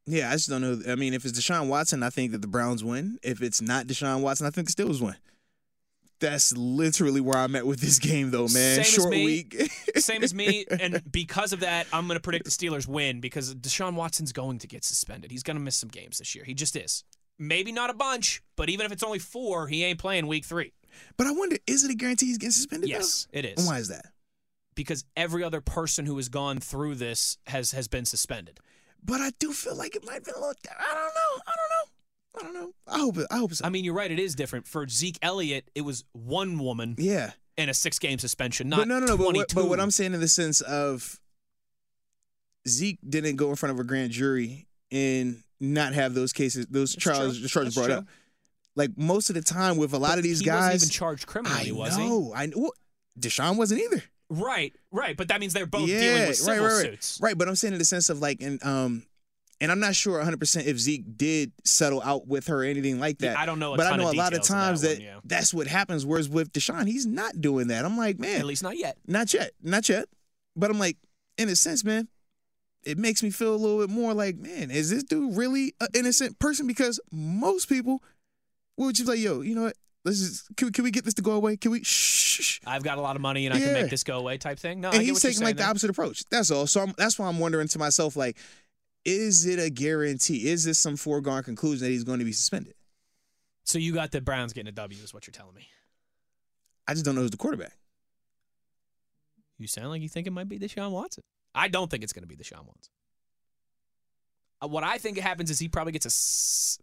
Yeah, 0.06 0.30
I 0.30 0.32
just 0.32 0.48
don't 0.48 0.62
know. 0.62 0.80
I 0.90 0.96
mean, 0.96 1.14
if 1.14 1.24
it's 1.24 1.38
Deshaun 1.38 1.68
Watson, 1.68 2.02
I 2.02 2.10
think 2.10 2.32
that 2.32 2.42
the 2.42 2.48
Browns 2.48 2.82
win. 2.82 3.18
If 3.22 3.40
it's 3.40 3.62
not 3.62 3.86
Deshaun 3.86 4.20
Watson, 4.20 4.46
I 4.46 4.50
think 4.50 4.66
the 4.66 4.82
Steelers 4.82 5.00
win. 5.00 5.14
That's 6.18 6.56
literally 6.56 7.20
where 7.20 7.36
I'm 7.36 7.56
at 7.56 7.66
with 7.66 7.80
this 7.80 7.98
game, 7.98 8.30
though, 8.30 8.42
man. 8.42 8.48
Same 8.48 8.80
as 8.80 8.86
Short 8.88 9.10
me. 9.10 9.24
week. 9.24 9.70
Same 9.96 10.22
as 10.22 10.32
me, 10.32 10.64
and 10.80 11.02
because 11.10 11.52
of 11.52 11.60
that, 11.60 11.86
I'm 11.92 12.06
going 12.06 12.16
to 12.16 12.22
predict 12.22 12.44
the 12.44 12.50
Steelers 12.50 12.86
win 12.86 13.20
because 13.20 13.54
Deshaun 13.54 13.94
Watson's 13.94 14.32
going 14.32 14.58
to 14.60 14.68
get 14.68 14.84
suspended. 14.84 15.30
He's 15.32 15.42
going 15.42 15.56
to 15.56 15.62
miss 15.62 15.76
some 15.76 15.88
games 15.88 16.18
this 16.18 16.34
year. 16.34 16.44
He 16.44 16.54
just 16.54 16.76
is. 16.76 17.02
Maybe 17.38 17.72
not 17.72 17.90
a 17.90 17.94
bunch, 17.94 18.40
but 18.56 18.70
even 18.70 18.86
if 18.86 18.92
it's 18.92 19.02
only 19.02 19.18
four, 19.18 19.66
he 19.66 19.84
ain't 19.84 19.98
playing 19.98 20.28
week 20.28 20.44
three. 20.44 20.72
but 21.16 21.26
I 21.26 21.32
wonder, 21.32 21.56
is 21.66 21.82
it 21.84 21.90
a 21.90 21.94
guarantee 21.94 22.26
he's 22.26 22.38
getting 22.38 22.52
suspended? 22.52 22.88
though? 22.88 22.94
Yes, 22.94 23.26
it 23.32 23.44
is. 23.44 23.58
And 23.58 23.66
why 23.66 23.78
is 23.78 23.88
that? 23.88 24.06
Because 24.76 25.04
every 25.16 25.42
other 25.42 25.60
person 25.60 26.06
who 26.06 26.16
has 26.16 26.28
gone 26.28 26.60
through 26.60 26.94
this 26.96 27.36
has 27.48 27.72
has 27.72 27.88
been 27.88 28.04
suspended. 28.04 28.60
But 29.04 29.20
I 29.20 29.30
do 29.38 29.52
feel 29.52 29.76
like 29.76 29.96
it 29.96 30.04
might 30.04 30.14
have 30.14 30.24
been 30.24 30.34
a 30.34 30.38
little. 30.40 30.54
I 30.70 30.94
don't 30.94 31.14
know. 31.14 31.42
I 31.46 31.52
don't 31.56 31.70
know. 31.70 31.92
I 32.34 32.42
don't 32.42 32.54
know. 32.54 32.72
I 32.86 32.98
hope 32.98 33.18
it. 33.18 33.26
I 33.30 33.36
hope 33.38 33.52
so. 33.54 33.64
I 33.64 33.68
mean, 33.68 33.84
you're 33.84 33.94
right. 33.94 34.10
It 34.10 34.18
is 34.18 34.34
different 34.34 34.66
for 34.66 34.86
Zeke 34.88 35.18
Elliott. 35.22 35.70
It 35.74 35.82
was 35.82 36.04
one 36.12 36.58
woman 36.58 36.94
yeah. 36.98 37.32
and 37.58 37.68
a 37.68 37.74
six 37.74 37.98
game 37.98 38.18
suspension, 38.18 38.68
not 38.68 38.78
but 38.78 38.88
no, 38.88 39.00
no, 39.00 39.06
no. 39.06 39.16
But 39.16 39.34
what, 39.34 39.54
but 39.54 39.68
what 39.68 39.80
I'm 39.80 39.90
saying 39.90 40.14
in 40.14 40.20
the 40.20 40.28
sense 40.28 40.60
of 40.62 41.20
Zeke 42.66 42.98
didn't 43.06 43.36
go 43.36 43.50
in 43.50 43.56
front 43.56 43.74
of 43.74 43.80
a 43.80 43.84
grand 43.84 44.12
jury 44.12 44.66
and 44.90 45.42
not 45.60 45.92
have 45.92 46.14
those 46.14 46.32
cases, 46.32 46.66
those 46.66 46.94
That's 46.94 47.02
trials, 47.02 47.38
true. 47.38 47.48
charges 47.48 47.74
That's 47.74 47.86
brought 47.86 47.94
true. 47.94 48.02
up. 48.02 48.08
Like 48.76 48.96
most 48.96 49.28
of 49.28 49.34
the 49.34 49.42
time 49.42 49.76
with 49.76 49.92
a 49.92 49.98
lot 49.98 50.16
of 50.16 50.24
these 50.24 50.38
he 50.40 50.46
guys, 50.46 50.72
wasn't 50.72 50.82
even 50.84 50.90
charged 50.90 51.26
criminally, 51.26 51.70
I 51.70 51.72
was 51.72 51.96
he? 51.96 52.08
know. 52.08 52.32
I 52.34 52.46
know. 52.46 52.72
Deshaun 53.20 53.58
wasn't 53.58 53.82
either. 53.82 54.02
Right, 54.32 54.74
right. 54.90 55.14
But 55.14 55.28
that 55.28 55.40
means 55.40 55.52
they're 55.52 55.66
both 55.66 55.88
yeah, 55.88 56.00
dealing 56.00 56.20
with 56.20 56.28
right, 56.28 56.36
civil 56.36 56.64
right, 56.64 56.72
right. 56.72 56.82
suits. 56.84 57.20
Right, 57.20 57.36
but 57.36 57.48
I'm 57.48 57.54
saying 57.54 57.74
in 57.74 57.78
the 57.78 57.84
sense 57.84 58.08
of 58.08 58.20
like, 58.20 58.40
and 58.40 58.64
um, 58.64 59.02
and 59.60 59.70
I'm 59.70 59.78
not 59.78 59.94
sure 59.94 60.16
100 60.16 60.40
percent 60.40 60.66
if 60.66 60.78
Zeke 60.78 61.04
did 61.18 61.52
settle 61.64 62.00
out 62.00 62.26
with 62.26 62.46
her 62.46 62.62
or 62.62 62.64
anything 62.64 62.98
like 62.98 63.18
that. 63.18 63.32
Yeah, 63.32 63.40
I 63.40 63.44
don't 63.44 63.58
know 63.58 63.76
but 63.76 63.86
I 63.86 63.96
know 63.96 64.10
a 64.10 64.12
lot 64.12 64.32
of 64.32 64.40
of 64.40 64.46
that 64.46 64.52
times 64.52 64.80
that, 64.80 64.98
one, 64.98 65.00
yeah. 65.02 65.20
that's 65.24 65.52
what 65.52 65.66
happens. 65.66 66.06
Whereas 66.06 66.30
with 66.30 66.50
Deshaun, 66.52 66.86
he's 66.86 67.04
not 67.04 67.42
doing 67.42 67.68
that. 67.68 67.84
I'm 67.84 67.98
like, 67.98 68.18
man, 68.18 68.40
At 68.40 68.46
least 68.46 68.62
not 68.62 68.78
yet. 68.78 68.96
Not 69.06 69.34
yet. 69.34 69.50
Not 69.62 69.88
yet. 69.90 70.06
But 70.56 70.70
I'm 70.70 70.78
like, 70.78 70.96
in 71.36 71.50
a 71.50 71.56
sense, 71.56 71.84
man, 71.84 72.08
it 72.84 72.96
makes 72.96 73.22
me 73.22 73.28
feel 73.28 73.54
a 73.54 73.56
little 73.56 73.86
bit 73.86 73.90
more 73.90 74.14
like, 74.14 74.36
man, 74.36 74.70
is 74.70 74.88
this 74.88 75.02
dude 75.02 75.36
really 75.36 75.74
an 75.80 75.88
innocent 75.94 76.38
person? 76.38 76.66
Because 76.66 76.98
most 77.10 77.68
people 77.68 78.02
would 78.78 78.94
just 78.94 79.06
be 79.06 79.12
like, 79.12 79.20
yo, 79.20 79.42
you 79.42 79.54
know 79.54 79.64
what? 79.64 79.76
Let's 80.04 80.18
just 80.20 80.56
can 80.56 80.66
we, 80.68 80.72
can 80.72 80.84
we 80.84 80.90
get 80.90 81.04
this 81.04 81.14
to 81.14 81.22
go 81.22 81.32
away? 81.32 81.56
Can 81.56 81.70
we? 81.70 81.82
Shh. 81.84 82.60
I've 82.66 82.82
got 82.82 82.98
a 82.98 83.00
lot 83.00 83.16
of 83.16 83.22
money 83.22 83.46
and 83.46 83.54
I 83.54 83.58
can 83.58 83.68
Yeah. 83.68 83.82
make 83.82 83.90
this 83.90 84.04
go 84.04 84.18
away 84.18 84.38
type 84.38 84.58
thing. 84.58 84.80
No, 84.80 84.88
I 84.88 84.92
and 84.92 85.00
get 85.00 85.06
he's 85.06 85.14
what 85.14 85.22
you're 85.24 85.30
taking 85.32 85.42
like 85.44 85.48
saying 85.48 85.56
the 85.56 85.62
there. 85.62 85.70
opposite 85.70 85.90
approach. 85.90 86.24
That's 86.30 86.50
all. 86.50 86.66
So 86.66 86.80
I'm, 86.82 86.94
that's 86.96 87.18
why 87.18 87.28
I'm 87.28 87.38
wondering 87.38 87.68
to 87.68 87.78
myself, 87.78 88.16
like, 88.16 88.36
is 89.04 89.46
it 89.46 89.58
a 89.58 89.68
guarantee? 89.70 90.48
Is 90.48 90.64
this 90.64 90.78
some 90.78 90.96
foregone 90.96 91.42
conclusion 91.42 91.84
that 91.86 91.90
he's 91.90 92.04
going 92.04 92.18
to 92.20 92.24
be 92.24 92.32
suspended? 92.32 92.74
So 93.64 93.78
you 93.78 93.92
got 93.94 94.10
the 94.12 94.20
Browns 94.20 94.52
getting 94.52 94.68
a 94.68 94.72
W, 94.72 95.02
is 95.02 95.12
what 95.14 95.26
you're 95.26 95.32
telling 95.32 95.54
me. 95.54 95.68
I 96.88 96.94
just 96.94 97.04
don't 97.04 97.14
know 97.14 97.20
who's 97.20 97.30
the 97.30 97.36
quarterback. 97.36 97.72
You 99.58 99.66
sound 99.68 99.90
like 99.90 100.02
you 100.02 100.08
think 100.08 100.26
it 100.26 100.32
might 100.32 100.48
be 100.48 100.58
Deshaun 100.58 100.90
Watson. 100.90 101.22
I 101.54 101.68
don't 101.68 101.90
think 101.90 102.02
it's 102.02 102.12
going 102.12 102.22
to 102.24 102.28
be 102.28 102.36
Deshaun 102.36 102.66
Watson. 102.66 102.92
Uh, 104.62 104.68
what 104.68 104.82
I 104.84 104.98
think 104.98 105.18
happens 105.18 105.50
is 105.50 105.58
he 105.58 105.68
probably 105.68 105.92
gets 105.92 106.06
a 106.06 106.08
s- 106.08 106.78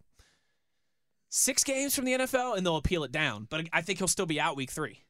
six 1.30 1.64
games 1.64 1.96
from 1.96 2.06
the 2.06 2.14
NFL 2.14 2.58
and 2.58 2.66
they'll 2.66 2.76
appeal 2.78 3.04
it 3.04 3.12
down. 3.12 3.48
But 3.50 3.68
I 3.72 3.82
think 3.82 4.00
he'll 4.00 4.08
still 4.08 4.26
be 4.26 4.40
out 4.40 4.56
week 4.56 4.72
three. 4.72 5.04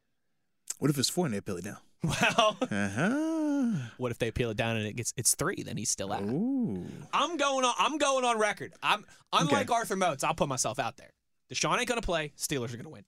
What 0.78 0.90
if 0.92 0.98
it's 0.98 1.10
four 1.10 1.26
and 1.26 1.34
they 1.34 1.40
appeal 1.40 1.58
it 1.58 1.64
down? 1.66 1.78
Well, 2.02 2.56
Uh 2.62 2.90
huh. 2.90 3.72
what 3.98 4.12
if 4.12 4.20
they 4.20 4.30
appeal 4.30 4.52
it 4.52 4.58
down 4.58 4.78
and 4.78 4.86
it 4.88 4.94
gets 4.96 5.14
it's 5.18 5.36
three? 5.36 5.64
Then 5.64 5.76
he's 5.76 5.90
still 5.90 6.14
out. 6.14 6.22
Ooh. 6.24 6.86
I'm 7.12 7.36
going 7.36 7.66
on. 7.66 7.74
I'm 7.78 7.98
going 7.98 8.24
on 8.24 8.40
record. 8.40 8.74
I'm 8.82 9.04
unlike 9.34 9.70
Okay. 9.70 9.74
Arthur 9.74 9.98
Moats. 9.98 10.24
I'll 10.24 10.34
put 10.34 10.48
myself 10.48 10.80
out 10.80 10.96
there. 10.96 11.10
Deshaun 11.54 11.78
ain't 11.78 11.90
going 11.90 12.00
to 12.00 12.06
play. 12.06 12.32
Steelers 12.38 12.68
are 12.74 12.78
going 12.78 12.84
to 12.84 12.90
win. 12.90 13.04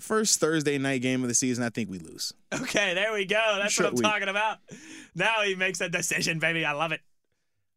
First 0.00 0.40
Thursday 0.40 0.76
night 0.78 1.02
game 1.02 1.22
of 1.22 1.28
the 1.28 1.34
season, 1.34 1.64
I 1.64 1.70
think 1.70 1.88
we 1.90 1.98
lose. 1.98 2.32
Okay, 2.52 2.92
there 2.94 3.12
we 3.12 3.24
go. 3.24 3.56
That's 3.58 3.78
what 3.78 3.88
I'm 3.88 3.96
talking 3.96 4.28
about. 4.28 4.58
Now 5.14 5.42
he 5.42 5.54
makes 5.54 5.80
a 5.80 5.88
decision, 5.88 6.38
baby. 6.38 6.64
I 6.64 6.72
love 6.72 6.92
it. 6.92 7.00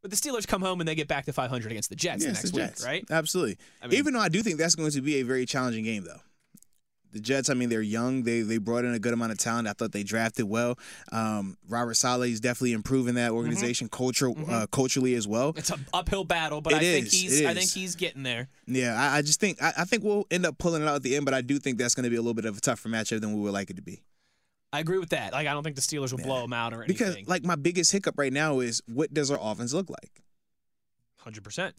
But 0.02 0.12
the 0.12 0.18
Steelers 0.18 0.48
come 0.48 0.62
home 0.62 0.80
and 0.80 0.88
they 0.88 0.96
get 0.96 1.08
back 1.08 1.26
to 1.26 1.34
500 1.34 1.72
against 1.72 1.90
the 1.90 1.96
Jets 1.96 2.24
Yes, 2.24 2.34
next 2.36 2.52
the 2.52 2.62
week, 2.62 2.86
right? 2.86 3.06
Absolutely. 3.12 3.58
I 3.82 3.88
mean- 3.88 3.98
Even 4.00 4.14
though 4.14 4.22
I 4.22 4.30
do 4.30 4.42
think 4.42 4.58
that's 4.58 4.76
going 4.76 4.92
to 4.92 5.02
be 5.02 5.16
a 5.18 5.24
very 5.24 5.46
challenging 5.46 5.84
game, 5.84 6.04
though. 6.06 6.22
The 7.12 7.20
Jets, 7.20 7.50
I 7.50 7.56
mean, 7.56 7.70
they're 7.70 7.82
young. 7.82 8.22
They 8.22 8.42
they 8.42 8.60
brought 8.60 8.86
in 8.86 8.94
a 8.94 9.00
good 9.00 9.14
amount 9.14 9.32
of 9.32 9.40
talent. 9.40 9.68
I 9.68 9.74
thought 9.74 9.92
they 9.92 10.04
drafted 10.04 10.46
well. 10.48 10.78
Um, 11.12 11.58
Robert 11.68 11.96
Saleh 11.96 12.30
is 12.30 12.40
definitely 12.40 12.74
improving 12.74 13.16
that 13.16 13.32
organization 13.32 13.90
culture 13.90 14.30
uh, 14.48 14.68
culturally 14.72 15.16
as 15.16 15.28
well. 15.28 15.54
It's 15.58 15.72
an 15.72 15.84
uphill 15.92 16.24
battle, 16.24 16.62
but 16.62 16.74
It 16.74 16.76
I 16.76 16.80
think 16.82 17.08
he's 17.08 17.44
I 17.44 17.56
think 17.56 17.72
he's 17.72 17.96
getting 17.96 18.22
there. 18.22 18.48
Yeah, 18.68 18.94
I, 18.96 19.18
I 19.18 19.22
just 19.24 19.40
think 19.40 19.60
I, 19.60 19.74
I 19.80 19.86
think 19.86 20.04
we'll 20.04 20.28
end 20.30 20.46
up 20.46 20.60
pulling 20.60 20.84
it 20.84 20.88
out 20.88 20.98
at 20.98 21.02
the 21.02 21.16
end, 21.16 21.26
but 21.26 21.34
I 21.34 21.42
do 21.42 21.58
think 21.58 21.80
that's 21.80 21.96
going 21.96 22.04
to 22.04 22.12
be 22.12 22.16
a 22.16 22.22
little 22.22 22.36
bit 22.36 22.46
of 22.46 22.56
a 22.56 22.62
tougher 22.62 22.90
matchup 22.90 23.22
than 23.22 23.34
we 23.34 23.42
would 23.42 23.54
like 23.54 23.72
it 23.72 23.78
to 23.78 23.82
be. 23.82 24.04
I 24.72 24.80
agree 24.80 25.00
with 25.00 25.10
that. 25.10 25.34
Like 25.34 25.48
I 25.48 25.54
don't 25.54 25.64
think 25.64 25.76
the 25.76 25.82
Steelers 25.82 26.12
will 26.12 26.20
blow 26.24 26.42
them 26.42 26.54
out 26.54 26.74
or 26.74 26.84
anything. 26.84 27.14
Because 27.14 27.28
like 27.28 27.44
my 27.44 27.56
biggest 27.56 27.92
hiccup 27.92 28.18
right 28.18 28.32
now 28.34 28.60
is 28.60 28.82
what 28.88 29.14
does 29.14 29.32
our 29.32 29.40
offense 29.42 29.74
look 29.74 29.90
like? 29.90 30.22
100%. 31.26 31.74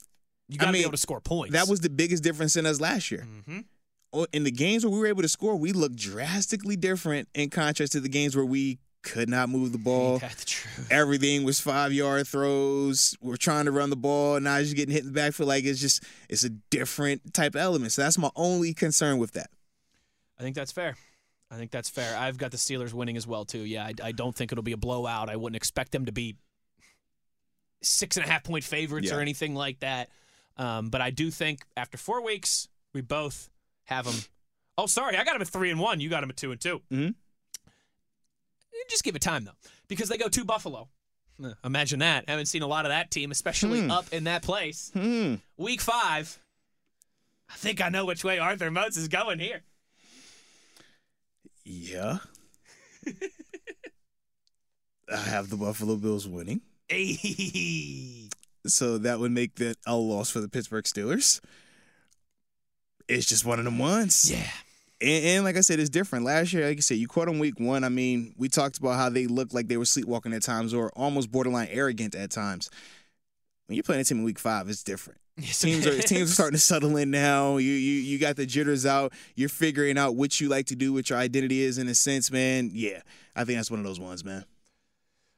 You 0.48 0.56
I 0.56 0.56
got 0.56 0.66
to 0.66 0.72
be 0.72 0.78
mean, 0.78 0.82
able 0.82 0.92
to 0.92 0.98
score 0.98 1.20
points. 1.20 1.52
That 1.52 1.68
was 1.68 1.80
the 1.80 1.90
biggest 1.90 2.22
difference 2.22 2.56
in 2.56 2.66
us 2.66 2.80
last 2.80 3.10
year. 3.10 3.26
Mhm. 3.46 3.64
Oh, 4.12 4.26
In 4.32 4.42
the 4.42 4.50
games 4.50 4.84
where 4.84 4.92
we 4.92 4.98
were 4.98 5.06
able 5.06 5.22
to 5.22 5.28
score, 5.28 5.54
we 5.56 5.72
looked 5.72 5.94
drastically 5.96 6.74
different 6.74 7.28
in 7.34 7.48
contrast 7.50 7.92
to 7.92 8.00
the 8.00 8.08
games 8.08 8.34
where 8.34 8.44
we 8.44 8.80
could 9.02 9.28
not 9.28 9.48
move 9.48 9.70
the 9.72 9.78
ball. 9.78 10.18
The? 10.20 10.86
Everything 10.90 11.44
was 11.44 11.60
five 11.60 11.92
yard 11.92 12.26
throws. 12.26 13.16
We're 13.22 13.36
trying 13.36 13.66
to 13.66 13.70
run 13.70 13.90
the 13.90 13.96
ball. 13.96 14.40
Now 14.40 14.58
just 14.60 14.74
getting 14.74 14.92
hit 14.92 15.02
in 15.02 15.06
the 15.06 15.12
backfield. 15.12 15.48
Like 15.48 15.64
it's 15.64 15.80
just 15.80 16.02
it's 16.28 16.42
a 16.42 16.50
different 16.50 17.32
type 17.32 17.54
of 17.54 17.60
element. 17.60 17.92
So 17.92 18.02
that's 18.02 18.18
my 18.18 18.30
only 18.34 18.74
concern 18.74 19.18
with 19.18 19.32
that. 19.32 19.50
I 20.38 20.42
think 20.42 20.56
that's 20.56 20.72
fair. 20.72 20.96
I 21.50 21.56
think 21.56 21.70
that's 21.72 21.88
fair. 21.88 22.16
I've 22.16 22.38
got 22.38 22.52
the 22.52 22.56
Steelers 22.56 22.92
winning 22.92 23.16
as 23.16 23.26
well 23.26 23.44
too. 23.44 23.60
Yeah, 23.60 23.84
I, 23.84 23.94
I 24.02 24.12
don't 24.12 24.34
think 24.34 24.52
it'll 24.52 24.62
be 24.62 24.72
a 24.72 24.76
blowout. 24.76 25.28
I 25.28 25.36
wouldn't 25.36 25.56
expect 25.56 25.90
them 25.92 26.06
to 26.06 26.12
be 26.12 26.36
six 27.82 28.16
and 28.16 28.24
a 28.24 28.28
half 28.28 28.44
point 28.44 28.62
favorites 28.64 29.10
or 29.10 29.20
anything 29.20 29.54
like 29.54 29.80
that. 29.80 30.10
Um, 30.56 30.90
but 30.90 31.00
I 31.00 31.10
do 31.10 31.30
think 31.30 31.60
after 31.76 31.96
four 31.98 32.22
weeks, 32.22 32.68
we 32.92 33.00
both 33.00 33.48
have 33.84 34.04
them. 34.04 34.14
Oh, 34.78 34.86
sorry, 34.86 35.16
I 35.16 35.24
got 35.24 35.32
them 35.32 35.42
at 35.42 35.48
three 35.48 35.70
and 35.70 35.80
one. 35.80 36.00
You 36.00 36.08
got 36.08 36.20
them 36.20 36.30
at 36.30 36.36
two 36.36 36.52
and 36.52 36.60
2 36.60 36.82
mm-hmm. 36.92 37.08
Just 38.88 39.04
give 39.04 39.14
it 39.16 39.22
time 39.22 39.44
though, 39.44 39.52
because 39.88 40.08
they 40.08 40.16
go 40.18 40.28
to 40.28 40.44
Buffalo. 40.44 40.88
Imagine 41.64 42.00
that. 42.00 42.28
Haven't 42.28 42.46
seen 42.46 42.62
a 42.62 42.66
lot 42.66 42.84
of 42.84 42.90
that 42.90 43.10
team, 43.10 43.30
especially 43.30 43.80
Hmm. 43.82 43.90
up 43.90 44.12
in 44.12 44.24
that 44.24 44.42
place. 44.42 44.90
Hmm. 44.92 45.36
Week 45.56 45.80
five. 45.80 46.38
I 47.48 47.54
think 47.54 47.80
I 47.80 47.88
know 47.88 48.04
which 48.04 48.22
way 48.24 48.38
Arthur 48.38 48.70
Moats 48.70 48.96
is 48.96 49.08
going 49.08 49.38
here. 49.38 49.62
Yeah. 51.64 52.18
I 55.12 55.16
have 55.16 55.50
the 55.50 55.56
Buffalo 55.56 55.96
Bills 55.96 56.26
winning. 56.28 56.60
Hey. 56.88 58.28
So 58.66 58.98
that 58.98 59.18
would 59.18 59.32
make 59.32 59.56
that 59.56 59.76
a 59.86 59.96
loss 59.96 60.30
for 60.30 60.40
the 60.40 60.48
Pittsburgh 60.48 60.84
Steelers. 60.84 61.40
It's 63.08 63.26
just 63.26 63.44
one 63.44 63.58
of 63.58 63.64
them 63.64 63.78
ones. 63.78 64.30
Yeah. 64.30 64.46
And, 65.00 65.24
and 65.24 65.44
like 65.44 65.56
I 65.56 65.62
said, 65.62 65.80
it's 65.80 65.90
different. 65.90 66.24
Last 66.24 66.52
year, 66.52 66.66
like 66.68 66.76
I 66.76 66.80
said, 66.80 66.98
you 66.98 67.08
caught 67.08 67.26
them 67.26 67.38
week 67.38 67.58
one. 67.58 67.84
I 67.84 67.88
mean, 67.88 68.34
we 68.36 68.48
talked 68.48 68.78
about 68.78 68.96
how 68.96 69.08
they 69.08 69.26
looked 69.26 69.54
like 69.54 69.66
they 69.68 69.78
were 69.78 69.84
sleepwalking 69.84 70.34
at 70.34 70.42
times 70.42 70.74
or 70.74 70.90
almost 70.94 71.32
borderline 71.32 71.68
arrogant 71.70 72.14
at 72.14 72.30
times. 72.30 72.70
When 73.66 73.76
you're 73.76 73.82
playing 73.82 74.02
a 74.02 74.04
team 74.04 74.18
in 74.18 74.24
week 74.24 74.38
five, 74.38 74.68
it's 74.68 74.82
different. 74.82 75.20
Teams 75.40 75.86
are 75.86 76.00
teams 76.02 76.30
are 76.30 76.34
starting 76.34 76.54
to 76.56 76.60
settle 76.60 76.96
in 76.96 77.10
now. 77.10 77.56
You 77.56 77.72
you 77.72 78.00
you 78.00 78.18
got 78.18 78.36
the 78.36 78.46
jitters 78.46 78.86
out. 78.86 79.12
You're 79.34 79.48
figuring 79.48 79.98
out 79.98 80.14
what 80.16 80.40
you 80.40 80.48
like 80.48 80.66
to 80.66 80.76
do, 80.76 80.92
what 80.92 81.10
your 81.10 81.18
identity 81.18 81.62
is 81.62 81.78
in 81.78 81.88
a 81.88 81.94
sense, 81.94 82.30
man. 82.30 82.70
Yeah. 82.72 83.00
I 83.34 83.44
think 83.44 83.58
that's 83.58 83.70
one 83.70 83.80
of 83.80 83.86
those 83.86 84.00
ones, 84.00 84.24
man. 84.24 84.44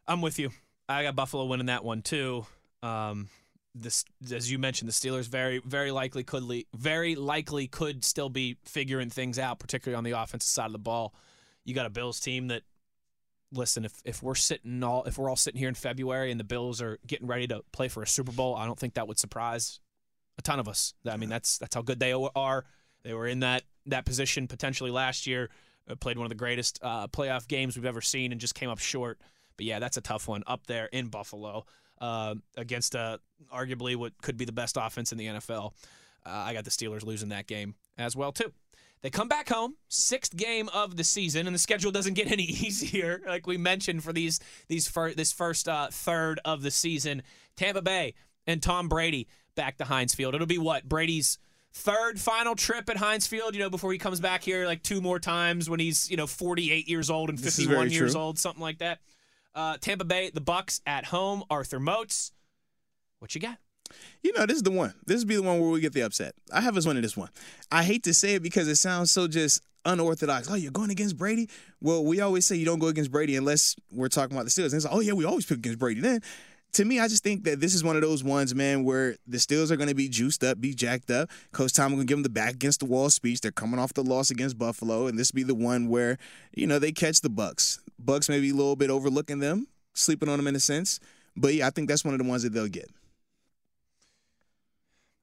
I'm 0.07 0.21
with 0.21 0.39
you. 0.39 0.51
I 0.89 1.05
got 1.05 1.15
Buffalo 1.15 1.45
winning 1.45 1.67
that 1.67 1.85
one 1.85 2.03
too. 2.03 2.47
Um, 2.83 3.29
this, 3.75 4.05
as 4.31 4.51
you 4.51 4.59
mentioned, 4.59 4.89
the 4.89 4.93
Steelers 4.93 5.29
very, 5.29 5.61
very 5.65 5.91
likely 5.91 6.25
could, 6.25 6.43
le- 6.43 6.65
very 6.75 7.15
likely 7.15 7.69
could 7.69 8.05
still 8.05 8.29
be 8.29 8.57
figuring 8.65 9.09
things 9.09 9.39
out, 9.39 9.59
particularly 9.59 9.97
on 9.97 10.05
the 10.05 10.11
offensive 10.11 10.51
side 10.51 10.67
of 10.67 10.73
the 10.73 10.79
ball. 10.79 11.15
You 11.65 11.75
got 11.75 11.87
a 11.87 11.91
Bills 11.91 12.21
team 12.21 12.49
that, 12.49 12.63
listen, 13.53 13.85
if 13.85 14.03
if 14.05 14.23
we're 14.23 14.35
sitting 14.35 14.83
all, 14.83 15.05
if 15.05 15.17
we're 15.17 15.31
all 15.31 15.37
sitting 15.37 15.59
here 15.59 15.69
in 15.69 15.75
February 15.75 16.31
and 16.31 16.41
the 16.41 16.45
Bills 16.45 16.83
are 16.83 16.99
getting 17.07 17.27
ready 17.27 17.47
to 17.47 17.63
play 17.73 17.89
for 17.89 18.03
a 18.03 18.07
Super 18.07 18.33
Bowl, 18.33 18.57
I 18.57 18.67
don't 18.67 18.79
think 18.79 18.95
that 18.95 19.07
would 19.07 19.19
surprise 19.19 19.81
a 20.43 20.51
ton 20.51 20.59
of 20.59 20.69
us. 20.69 20.95
I 21.09 21.17
mean, 21.17 21.29
that's 21.29 21.59
that's 21.59 21.75
how 21.75 21.83
good 21.83 22.01
they 22.01 22.13
are. 22.13 22.65
They 23.05 23.15
were 23.15 23.27
in 23.27 23.41
that 23.41 23.63
that 23.87 24.05
position 24.05 24.49
potentially 24.49 24.91
last 24.91 25.27
year. 25.27 25.51
Uh, 25.89 25.97
played 25.97 26.17
one 26.17 26.25
of 26.25 26.29
the 26.29 26.37
greatest 26.37 26.79
uh, 26.83 27.09
playoff 27.09 27.49
games 27.49 27.77
we've 27.77 27.87
ever 27.87 28.01
seen 28.01 28.31
and 28.31 28.41
just 28.41 28.55
came 28.55 28.71
up 28.71 28.79
short. 28.79 29.19
But 29.57 29.67
yeah, 29.67 29.79
that's 29.79 29.97
a 29.97 30.01
tough 30.01 30.29
one 30.29 30.45
up 30.47 30.67
there 30.67 30.87
in 30.87 31.09
Buffalo 31.09 31.65
uh, 32.01 32.37
against 32.57 32.95
uh, 32.95 33.19
arguably 33.53 33.97
what 33.97 34.13
could 34.23 34.37
be 34.37 34.45
the 34.45 34.53
best 34.53 34.77
offense 34.81 35.13
in 35.13 35.19
the 35.19 35.27
NFL. 35.27 35.73
Uh, 36.25 36.31
I 36.31 36.53
got 36.53 36.65
the 36.65 36.71
Steelers 36.71 37.05
losing 37.05 37.31
that 37.31 37.47
game 37.47 37.75
as 37.99 38.15
well 38.15 38.33
too. 38.33 38.53
They 39.03 39.11
come 39.11 39.27
back 39.27 39.49
home, 39.49 39.75
sixth 39.89 40.37
game 40.37 40.69
of 40.73 40.97
the 40.97 41.03
season, 41.03 41.49
and 41.49 41.55
the 41.55 41.59
schedule 41.59 41.91
doesn't 41.91 42.15
get 42.15 42.31
any 42.33 42.45
easier, 42.45 43.21
like 43.27 43.47
we 43.47 43.57
mentioned 43.57 44.05
for 44.05 44.13
these 44.13 44.39
these 44.69 44.89
fir- 44.89 45.15
this 45.15 45.33
first 45.33 45.69
uh, 45.69 45.89
third 45.91 46.41
of 46.45 46.63
the 46.63 46.71
season. 46.71 47.23
Tampa 47.57 47.83
Bay 47.83 48.15
and 48.47 48.63
Tom 48.63 48.89
Brady 48.89 49.29
back 49.55 49.79
to 49.79 49.85
Heinz 49.85 50.15
Field. 50.15 50.35
It'll 50.35 50.47
be 50.47 50.59
what 50.59 50.89
Brady's 50.89 51.39
third 51.73 52.21
final 52.21 52.55
trip 52.55 52.89
at 52.91 52.97
Heinz 52.97 53.27
Field. 53.27 53.55
You 53.55 53.61
know, 53.61 53.71
before 53.71 53.93
he 53.93 53.99
comes 53.99 54.21
back 54.21 54.43
here 54.43 54.67
like 54.67 54.83
two 54.83 55.01
more 55.01 55.19
times 55.19 55.69
when 55.69 55.81
he's 55.81 56.11
you 56.11 56.17
know 56.17 56.27
48 56.27 56.89
years 56.89 57.11
old 57.11 57.31
and 57.31 57.41
51 57.41 57.91
years 57.91 58.13
true. 58.13 58.21
old, 58.21 58.39
something 58.39 58.63
like 58.63 58.79
that. 58.79 59.01
Uh, 59.55 59.77
Tampa 59.81 60.05
Bay, 60.05 60.31
the 60.33 60.41
Bucks 60.41 60.81
at 60.87 61.05
home. 61.07 61.45
Arthur 61.51 61.81
Moats, 61.81 62.33
what 63.19 63.35
you 63.35 63.41
got? 63.41 63.59
You 64.23 64.33
know, 64.33 64.47
this 64.47 64.57
is 64.57 64.63
the 64.63 64.71
one. 64.71 64.95
This 65.07 65.19
would 65.19 65.29
be 65.29 65.37
the 65.37 65.43
one 65.43 65.61
where 65.61 65.71
we 65.71 65.81
get 65.81 65.93
the 65.93 66.03
upset. 66.03 66.35
I 66.53 66.61
have 66.63 66.77
us 66.77 66.87
winning 66.87 67.03
this 67.03 67.17
one. 67.17 67.29
I 67.71 67.83
hate 67.83 68.05
to 68.05 68.15
say 68.15 68.35
it 68.35 68.43
because 68.43 68.69
it 68.69 68.77
sounds 68.77 69.11
so 69.11 69.29
just 69.29 69.63
unorthodox. 69.85 70.51
Oh, 70.51 70.55
you're 70.55 70.73
going 70.73 70.91
against 70.91 71.17
Brady? 71.17 71.49
Well, 71.81 72.05
we 72.05 72.21
always 72.21 72.47
say 72.47 72.57
you 72.57 72.65
don't 72.65 72.79
go 72.79 72.87
against 72.87 73.11
Brady 73.11 73.37
unless 73.37 73.77
we're 73.91 74.09
talking 74.09 74.35
about 74.37 74.45
the 74.45 74.51
Steelers. 74.51 74.67
And 74.67 74.75
it's 74.75 74.85
like, 74.85 74.95
oh, 74.95 75.01
yeah, 75.01 75.13
we 75.13 75.25
always 75.25 75.45
pick 75.45 75.59
against 75.59 75.79
Brady. 75.79 76.01
Then, 76.01 76.21
to 76.73 76.85
me, 76.85 76.99
I 76.99 77.09
just 77.09 77.23
think 77.23 77.45
that 77.45 77.61
this 77.61 77.75
is 77.75 77.85
one 77.85 77.97
of 77.97 78.03
those 78.03 78.25
ones, 78.25 78.55
man, 78.55 78.85
where 78.85 79.17
the 79.27 79.37
Steelers 79.37 79.71
are 79.71 79.77
going 79.77 79.91
to 79.91 79.95
be 79.95 80.09
juiced 80.09 80.43
up, 80.43 80.61
be 80.61 80.75
jacked 80.75 81.11
up. 81.11 81.29
Coach 81.53 81.75
Tom 81.75 81.93
going 81.93 82.01
to 82.01 82.07
give 82.07 82.17
them 82.17 82.23
the 82.23 82.31
back 82.31 82.55
against 82.55 82.81
the 82.81 82.87
wall 82.87 83.11
speech. 83.11 83.43
They're 83.43 83.51
coming 83.51 83.79
off 83.79 83.93
the 83.93 84.03
loss 84.03 84.31
against 84.31 84.59
Buffalo, 84.59 85.07
and 85.07 85.19
this 85.19 85.31
be 85.31 85.43
the 85.43 85.55
one 85.55 85.89
where, 85.89 86.19
you 86.55 86.67
know, 86.67 86.79
they 86.79 86.93
catch 86.93 87.21
the 87.21 87.29
Bucks. 87.29 87.81
Bucks 87.99 88.29
maybe 88.29 88.51
a 88.51 88.55
little 88.55 88.77
bit 88.77 88.91
overlooking 88.91 89.39
them, 89.39 89.67
sleeping 89.93 90.29
on 90.29 90.39
them 90.39 90.47
in 90.47 90.57
a 90.57 90.61
sense. 90.61 90.99
But 91.37 91.55
yeah, 91.55 91.67
I 91.67 91.71
think 91.71 91.89
that's 91.89 92.05
one 92.05 92.15
of 92.15 92.19
the 92.19 92.29
ones 92.29 92.43
that 92.43 92.53
they'll 92.53 92.69
get. 92.69 92.91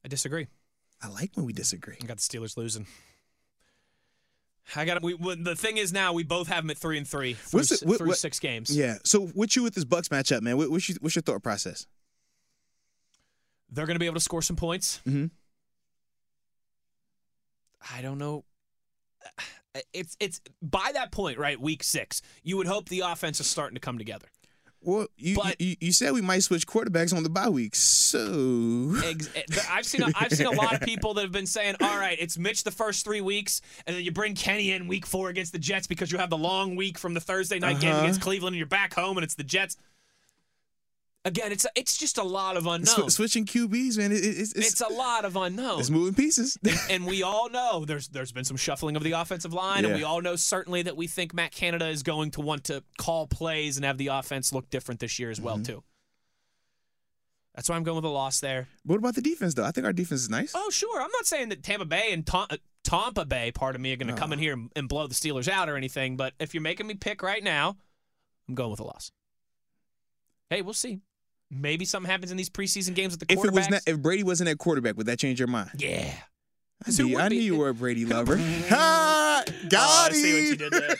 I 0.06 0.08
disagree. 0.08 0.48
I 1.02 1.08
like 1.08 1.32
when 1.34 1.46
we 1.46 1.54
disagree. 1.54 1.98
I 2.02 2.06
got 2.06 2.18
the 2.18 2.22
Steelers 2.22 2.58
losing. 2.58 2.86
I 4.76 4.86
got 4.86 5.02
we. 5.04 5.14
well, 5.16 5.36
The 5.40 5.56
thing 5.56 5.78
is 5.78 5.92
now 5.94 6.14
we 6.14 6.24
both 6.24 6.48
have 6.48 6.64
them 6.64 6.70
at 6.70 6.78
three 6.78 6.98
and 6.98 7.08
three 7.08 7.34
through, 7.34 7.62
the- 7.64 7.82
what- 7.86 7.98
through 7.98 8.08
what- 8.10 8.18
six 8.18 8.40
games. 8.40 8.76
Yeah. 8.76 8.98
So 9.04 9.28
what 9.28 9.56
you 9.56 9.64
with 9.64 9.74
this 9.76 9.86
Bucks 9.86 10.10
matchup, 10.10 10.42
man? 10.42 10.58
What, 10.58 10.70
what's, 10.70 10.88
your, 10.90 10.98
what's 11.02 11.16
your 11.16 11.24
thought 11.24 11.42
process? 11.44 11.88
They're 13.72 13.86
going 13.86 13.96
to 13.96 14.00
be 14.00 14.06
able 14.08 14.16
to 14.16 14.20
score 14.22 14.42
some 14.42 14.56
points. 14.56 15.02
Mhm. 15.08 15.32
I 17.94 18.02
don't 18.02 18.18
know. 18.18 18.44
It's 19.94 20.18
it's 20.20 20.42
by 20.64 20.90
that 20.96 21.12
point, 21.12 21.38
right? 21.38 21.62
Week 21.62 21.84
six, 21.84 22.24
you 22.42 22.58
would 22.58 22.66
hope 22.66 22.90
the 22.90 23.02
offense 23.02 23.40
is 23.40 23.46
starting 23.46 23.76
to 23.76 23.80
come 23.80 24.00
together. 24.00 24.26
Well, 24.82 25.08
you, 25.18 25.36
But- 25.36 25.60
you 25.60 25.76
you 25.82 25.92
said 25.92 26.14
we 26.14 26.22
might 26.22 26.42
switch 26.44 26.66
quarterbacks 26.66 27.14
on 27.14 27.24
the 27.24 27.30
bye 27.30 27.50
week, 27.50 27.76
so 27.76 28.96
Ex- 29.04 29.30
eh, 29.36 29.42
I've 29.70 29.86
seen 29.86 30.04
a, 30.04 30.08
I've 30.16 30.32
seen 30.32 30.48
a 30.48 30.52
lot 30.52 30.74
of 30.74 30.82
people 30.82 31.14
that 31.16 31.22
have 31.22 31.32
been 31.34 31.46
saying, 31.46 31.76
"All 31.82 31.98
right, 31.98 32.18
it's 32.20 32.38
Mitch 32.38 32.64
the 32.64 32.72
first 32.72 33.04
three 33.04 33.22
weeks, 33.22 33.62
and 33.86 33.96
then 33.96 34.04
you 34.04 34.12
bring 34.12 34.36
Kenny 34.36 34.72
in 34.72 34.88
week 34.88 35.06
four 35.06 35.30
against 35.30 35.52
the 35.52 35.60
Jets 35.60 35.86
because 35.86 36.12
you 36.12 36.18
have 36.18 36.30
the 36.30 36.38
long 36.38 36.76
week 36.78 36.98
from 36.98 37.14
the 37.14 37.20
Thursday 37.20 37.60
night 37.60 37.80
game 37.82 37.92
Uh-huh. 37.92 38.02
against 38.04 38.22
Cleveland, 38.22 38.54
and 38.54 38.58
you're 38.58 38.68
back 38.68 38.94
home, 38.94 39.18
and 39.18 39.24
it's 39.24 39.36
the 39.36 39.44
Jets." 39.44 39.76
Again, 41.26 41.52
it's 41.52 41.66
it's 41.76 41.98
just 41.98 42.18
a 42.18 42.24
lot 42.24 42.56
of 42.56 42.64
Sw- 42.64 42.68
unknowns. 42.68 43.16
switching 43.16 43.46
QBs, 43.46 43.98
man, 43.98 44.14
it, 44.14 44.24
it, 44.24 44.38
it's, 44.38 44.54
it's 44.54 44.72
It's 44.72 44.82
a 44.82 44.88
lot 44.88 45.26
of 45.26 45.36
unknowns. 45.36 45.82
it's 45.82 45.90
moving 45.90 46.14
pieces. 46.14 46.58
and 46.90 47.06
we 47.06 47.24
all 47.24 47.50
know 47.50 47.84
there's 47.86 48.08
there's 48.08 48.32
been 48.32 48.46
some 48.46 48.56
shuffling 48.56 48.96
of 48.96 49.04
the 49.04 49.12
offensive 49.12 49.54
line, 49.54 49.84
and 49.84 49.94
we 49.96 50.04
all 50.04 50.22
know 50.22 50.38
certainly 50.38 50.82
that 50.84 50.96
we 50.96 51.08
think 51.08 51.34
Matt 51.34 51.52
Canada 51.52 51.88
is 51.90 52.04
going 52.04 52.32
to 52.32 52.42
want 52.42 52.64
to 52.66 52.84
call 52.98 53.28
plays 53.28 53.76
and 53.76 53.86
have 53.86 53.98
the 53.98 54.08
offense 54.08 54.54
look 54.54 54.70
different 54.70 55.02
this 55.02 55.20
year 55.20 55.30
as 55.30 55.42
well 55.42 55.56
Mm-hmm. 55.56 55.64
too. 55.64 55.84
That's 57.56 57.68
why 57.68 57.76
I'm 57.76 57.84
going 57.84 57.98
with 57.98 58.06
a 58.06 58.10
loss 58.10 58.40
there. 58.40 58.70
what 58.86 58.96
about 58.98 59.16
the 59.16 59.22
defense, 59.22 59.54
though? 59.56 59.66
I 59.66 59.72
think 59.72 59.86
our 59.86 59.92
defense 59.92 60.22
is 60.22 60.30
nice. 60.30 60.54
Oh 60.56 60.70
sure, 60.70 61.02
I'm 61.02 61.12
not 61.12 61.26
saying 61.26 61.50
that 61.50 61.64
Tampa 61.64 61.84
Bay 61.86 62.14
and 62.14 62.26
Tom, 62.26 62.48
uh, 62.50 62.56
Tampa 62.86 63.26
Bay, 63.26 63.52
part 63.52 63.76
of 63.76 63.82
me, 63.82 63.92
are 63.92 63.98
going 63.98 64.08
to 64.08 64.14
come 64.20 64.32
in 64.32 64.40
here 64.40 64.54
and, 64.54 64.72
and 64.78 64.88
blow 64.88 65.06
the 65.08 65.16
Steelers 65.16 65.50
out 65.50 65.68
or 65.68 65.76
anything. 65.76 66.16
But 66.16 66.34
if 66.40 66.54
you're 66.54 66.64
making 66.64 66.88
me 66.88 66.94
pick 66.94 67.22
right 67.22 67.44
now, 67.44 67.76
I'm 68.48 68.56
going 68.56 68.72
with 68.72 68.80
a 68.80 68.86
loss. 68.86 69.12
Hey, 70.50 70.62
we'll 70.62 70.74
see. 70.74 71.02
Maybe 71.52 71.84
something 71.86 72.10
happens 72.10 72.32
in 72.32 72.38
these 72.38 72.50
preseason 72.50 72.94
games 72.94 73.14
with 73.14 73.22
the 73.28 73.34
if 73.34 73.44
it 73.44 73.52
was 73.52 73.66
quarterbacks. 73.68 73.72
not, 73.72 73.82
if 73.88 74.00
Brady 74.00 74.24
wasn't 74.24 74.50
at 74.50 74.58
quarterback, 74.60 74.98
would 74.98 75.08
that 75.08 75.18
change 75.20 75.40
your 75.40 75.48
mind? 75.48 75.72
yeah. 75.78 76.12
I 76.82 76.86
'Cause 76.86 76.98
who 76.98 77.08
knew, 77.10 77.20
I 77.20 77.28
knew 77.28 77.36
you 77.42 77.58
were 77.58 77.68
a 77.68 77.74
Brady 77.74 78.06
lover. 78.06 78.38
ha! 78.38 79.44
Got 79.68 80.12
Oh, 80.12 80.14
I 80.14 80.14
see 80.14 80.34
what 80.34 80.44
you 80.44 80.56
did 80.56 80.72
there. 80.72 80.96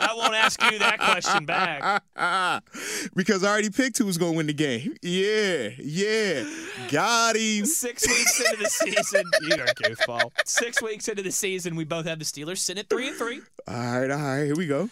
I 0.00 0.14
won't 0.16 0.34
ask 0.34 0.60
you 0.72 0.78
that 0.80 0.98
question 0.98 1.46
back. 1.46 2.02
because 3.14 3.44
I 3.44 3.48
already 3.48 3.70
picked 3.70 3.98
who 3.98 4.06
was 4.06 4.18
going 4.18 4.32
to 4.32 4.36
win 4.38 4.46
the 4.48 4.52
game. 4.54 4.96
Yeah, 5.02 5.68
yeah. 5.78 6.44
Got 6.90 7.36
him. 7.36 7.64
Six 7.66 8.08
weeks 8.08 8.40
into 8.40 8.56
the 8.64 8.68
season, 8.70 9.22
you 9.42 9.54
are 9.54 9.66
a 9.66 9.74
goofball. 9.74 10.32
Six 10.44 10.82
weeks 10.82 11.06
into 11.06 11.22
the 11.22 11.30
season, 11.30 11.76
we 11.76 11.84
both 11.84 12.06
have 12.06 12.18
the 12.18 12.24
Steelers 12.24 12.58
sitting 12.58 12.80
at 12.80 12.88
three 12.90 13.06
and 13.08 13.16
three. 13.16 13.42
All 13.68 13.74
right, 14.00 14.10
all 14.10 14.18
right. 14.18 14.44
Here 14.46 14.56
we 14.56 14.66
go. 14.66 14.90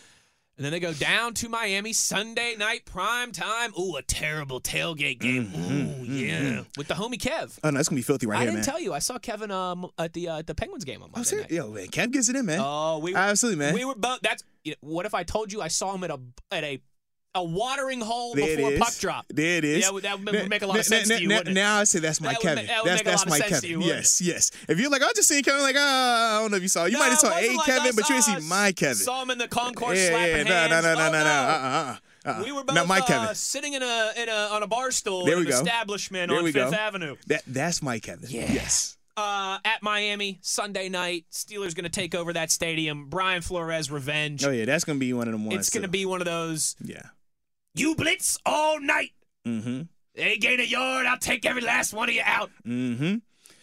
And 0.57 0.65
then 0.65 0.71
they 0.71 0.79
go 0.79 0.93
down 0.93 1.35
to 1.35 1.49
Miami 1.49 1.93
Sunday 1.93 2.55
night 2.57 2.85
prime 2.85 3.33
time. 3.33 3.73
Ooh, 3.77 3.97
a 3.97 4.03
terrible 4.03 4.61
tailgate 4.61 5.19
game. 5.19 5.51
Ooh, 5.53 6.05
yeah, 6.05 6.63
with 6.77 6.87
the 6.87 6.95
homie 6.95 7.19
Kev. 7.19 7.59
Oh, 7.65 7.71
no, 7.71 7.75
going 7.75 7.85
to 7.85 7.95
be 7.97 8.03
filthy 8.03 8.27
right 8.29 8.37
now. 8.37 8.41
I 8.41 8.45
here, 8.45 8.53
didn't 8.53 8.65
tell 8.65 8.81
you. 8.81 8.93
I 8.93 9.01
saw 9.01 9.19
Kevin 9.19 9.51
um 9.51 9.91
at 9.99 10.13
the 10.13 10.29
uh, 10.29 10.39
at 10.39 10.47
the 10.47 10.55
Penguins 10.55 10.85
game 10.85 11.03
on 11.03 11.09
I'm 11.09 11.13
Monday 11.23 11.29
serious. 11.29 11.51
night. 11.51 11.57
Yo, 11.57 11.71
man, 11.71 11.87
Kev 11.89 12.13
gets 12.13 12.29
it 12.29 12.37
in, 12.37 12.47
man. 12.47 12.61
Oh, 12.63 12.99
we 12.99 13.13
were, 13.13 13.19
Absolutely, 13.19 13.59
man. 13.59 13.75
we 13.75 13.85
were 13.85 13.97
both. 13.97 14.21
That's 14.23 14.45
you 14.63 14.73
know, 14.73 14.77
what 14.81 15.07
if 15.07 15.15
I 15.15 15.25
told 15.25 15.53
you 15.53 15.61
I 15.61 15.69
saw 15.69 15.93
him 15.93 16.05
at 16.05 16.11
a 16.11 16.21
at 16.53 16.63
a 16.63 16.81
a 17.35 17.43
watering 17.43 18.01
hole 18.01 18.35
there 18.35 18.57
before 18.57 18.73
puck 18.79 18.95
drop. 18.99 19.27
There 19.29 19.59
it 19.59 19.65
is. 19.65 19.79
Yeah, 19.81 19.87
that 19.87 19.93
would- 19.95 20.03
that 20.05 20.21
would 20.43 20.49
make 20.51 20.63
a 20.63 20.67
lot 20.67 20.79
of 20.79 20.85
sense 20.87 21.09
now- 21.09 21.17
to 21.17 21.23
you, 21.23 21.29
now- 21.29 21.41
Now 21.47 21.81
I 21.81 21.85
say 21.85 21.99
that's 21.99 22.21
my 22.21 22.29
That 22.33 22.39
would 22.39 22.49
Kevin. 22.49 22.67
that 22.67 22.85
that's 22.85 23.03
that's 23.03 23.27
my 23.27 23.41
Kevin. 23.41 23.71
you, 23.71 23.83
yes, 23.83 24.21
yes. 24.21 24.51
If 24.69 24.79
you're 24.79 24.91
like, 24.91 25.03
I 25.03 25.13
just 25.15 25.29
seen 25.29 25.43
Kevin, 25.43 25.63
like, 25.63 25.77
ah, 25.79 26.39
I 26.39 26.41
don't 26.43 26.51
know 26.53 26.57
if 26.59 26.63
you 26.63 26.69
saw. 26.69 26.85
You 26.85 26.93
No, 26.93 26.99
might 27.01 27.09
have 27.11 27.19
saw 27.19 27.29
a 27.37 27.57
like 27.57 27.67
Kevin, 27.67 27.95
but 27.97 28.09
you 28.09 28.15
didn't 28.15 28.43
see 28.43 28.49
my 28.49 28.73
Kevin. 28.73 28.95
Saw 28.97 29.23
him 29.23 29.31
in 29.31 29.39
the 29.39 29.49
concourse 29.49 29.99
yeah, 29.99 30.09
slapping 30.11 30.37
yeah, 30.37 30.43
no, 30.45 30.55
hands. 30.55 30.71
no, 30.71 30.81
no, 30.81 30.95
no, 30.95 31.07
Oh, 31.09 31.13
no, 31.13 31.25
no. 31.25 31.31
Uh, 31.31 31.33
uh, 32.27 32.31
uh. 32.41 32.43
We 32.45 32.53
were 32.53 32.65
both 32.65 32.75
Not 32.77 32.87
my 32.87 33.01
uh, 33.01 33.05
Kevin. 33.07 33.35
sitting 33.35 33.75
in 33.75 33.83
a 33.83 34.13
in 34.17 34.29
a 34.29 34.33
on 34.53 34.63
a 34.63 34.67
bar 34.67 34.91
stool 34.93 35.25
There 35.27 35.35
in 35.37 35.41
an 35.43 35.49
go. 35.51 35.59
establishment 35.59 36.29
There 36.31 36.39
on 36.39 36.45
we 36.45 36.53
Fifth 36.53 36.71
go. 36.71 36.77
Avenue. 36.77 37.17
That 37.27 37.43
that's 37.47 37.83
my 37.83 37.99
Kevin. 37.99 38.31
Yeah. 38.31 38.51
Yes. 38.53 38.97
Uh, 39.17 39.59
at 39.65 39.81
Miami 39.83 40.39
Sunday 40.43 40.89
night, 40.89 41.27
Steelers 41.31 41.75
going 41.75 41.85
to 41.85 41.89
take 41.89 42.17
over 42.17 42.33
that 42.33 42.51
stadium. 42.51 43.09
Brian 43.09 43.43
Flores 43.43 43.89
revenge. 43.91 44.45
Oh 44.45 44.51
yeah, 44.51 44.65
that's 44.65 44.83
gonna 44.85 44.99
be 44.99 45.13
one 45.13 45.29
of 45.29 45.33
them 45.33 45.45
ones. 45.45 45.61
it's 45.61 45.71
going 45.71 45.83
to 45.83 45.89
be 45.89 46.05
one 46.07 46.21
of 46.21 46.25
those 46.25 46.75
Yeah. 46.83 47.03
You 47.75 47.95
blitz 47.97 48.39
all 48.47 48.81
night. 48.81 49.11
Mm-hmm. 49.47 49.83
They 50.15 50.37
gain 50.39 50.61
a 50.61 50.65
yard, 50.65 51.07
I'll 51.07 51.19
take 51.19 51.45
every 51.45 51.63
last 51.63 51.93
one 51.93 52.09
of 52.09 52.15
you 52.15 52.23
out. 52.25 52.51
Mm-hmm. 52.67 53.17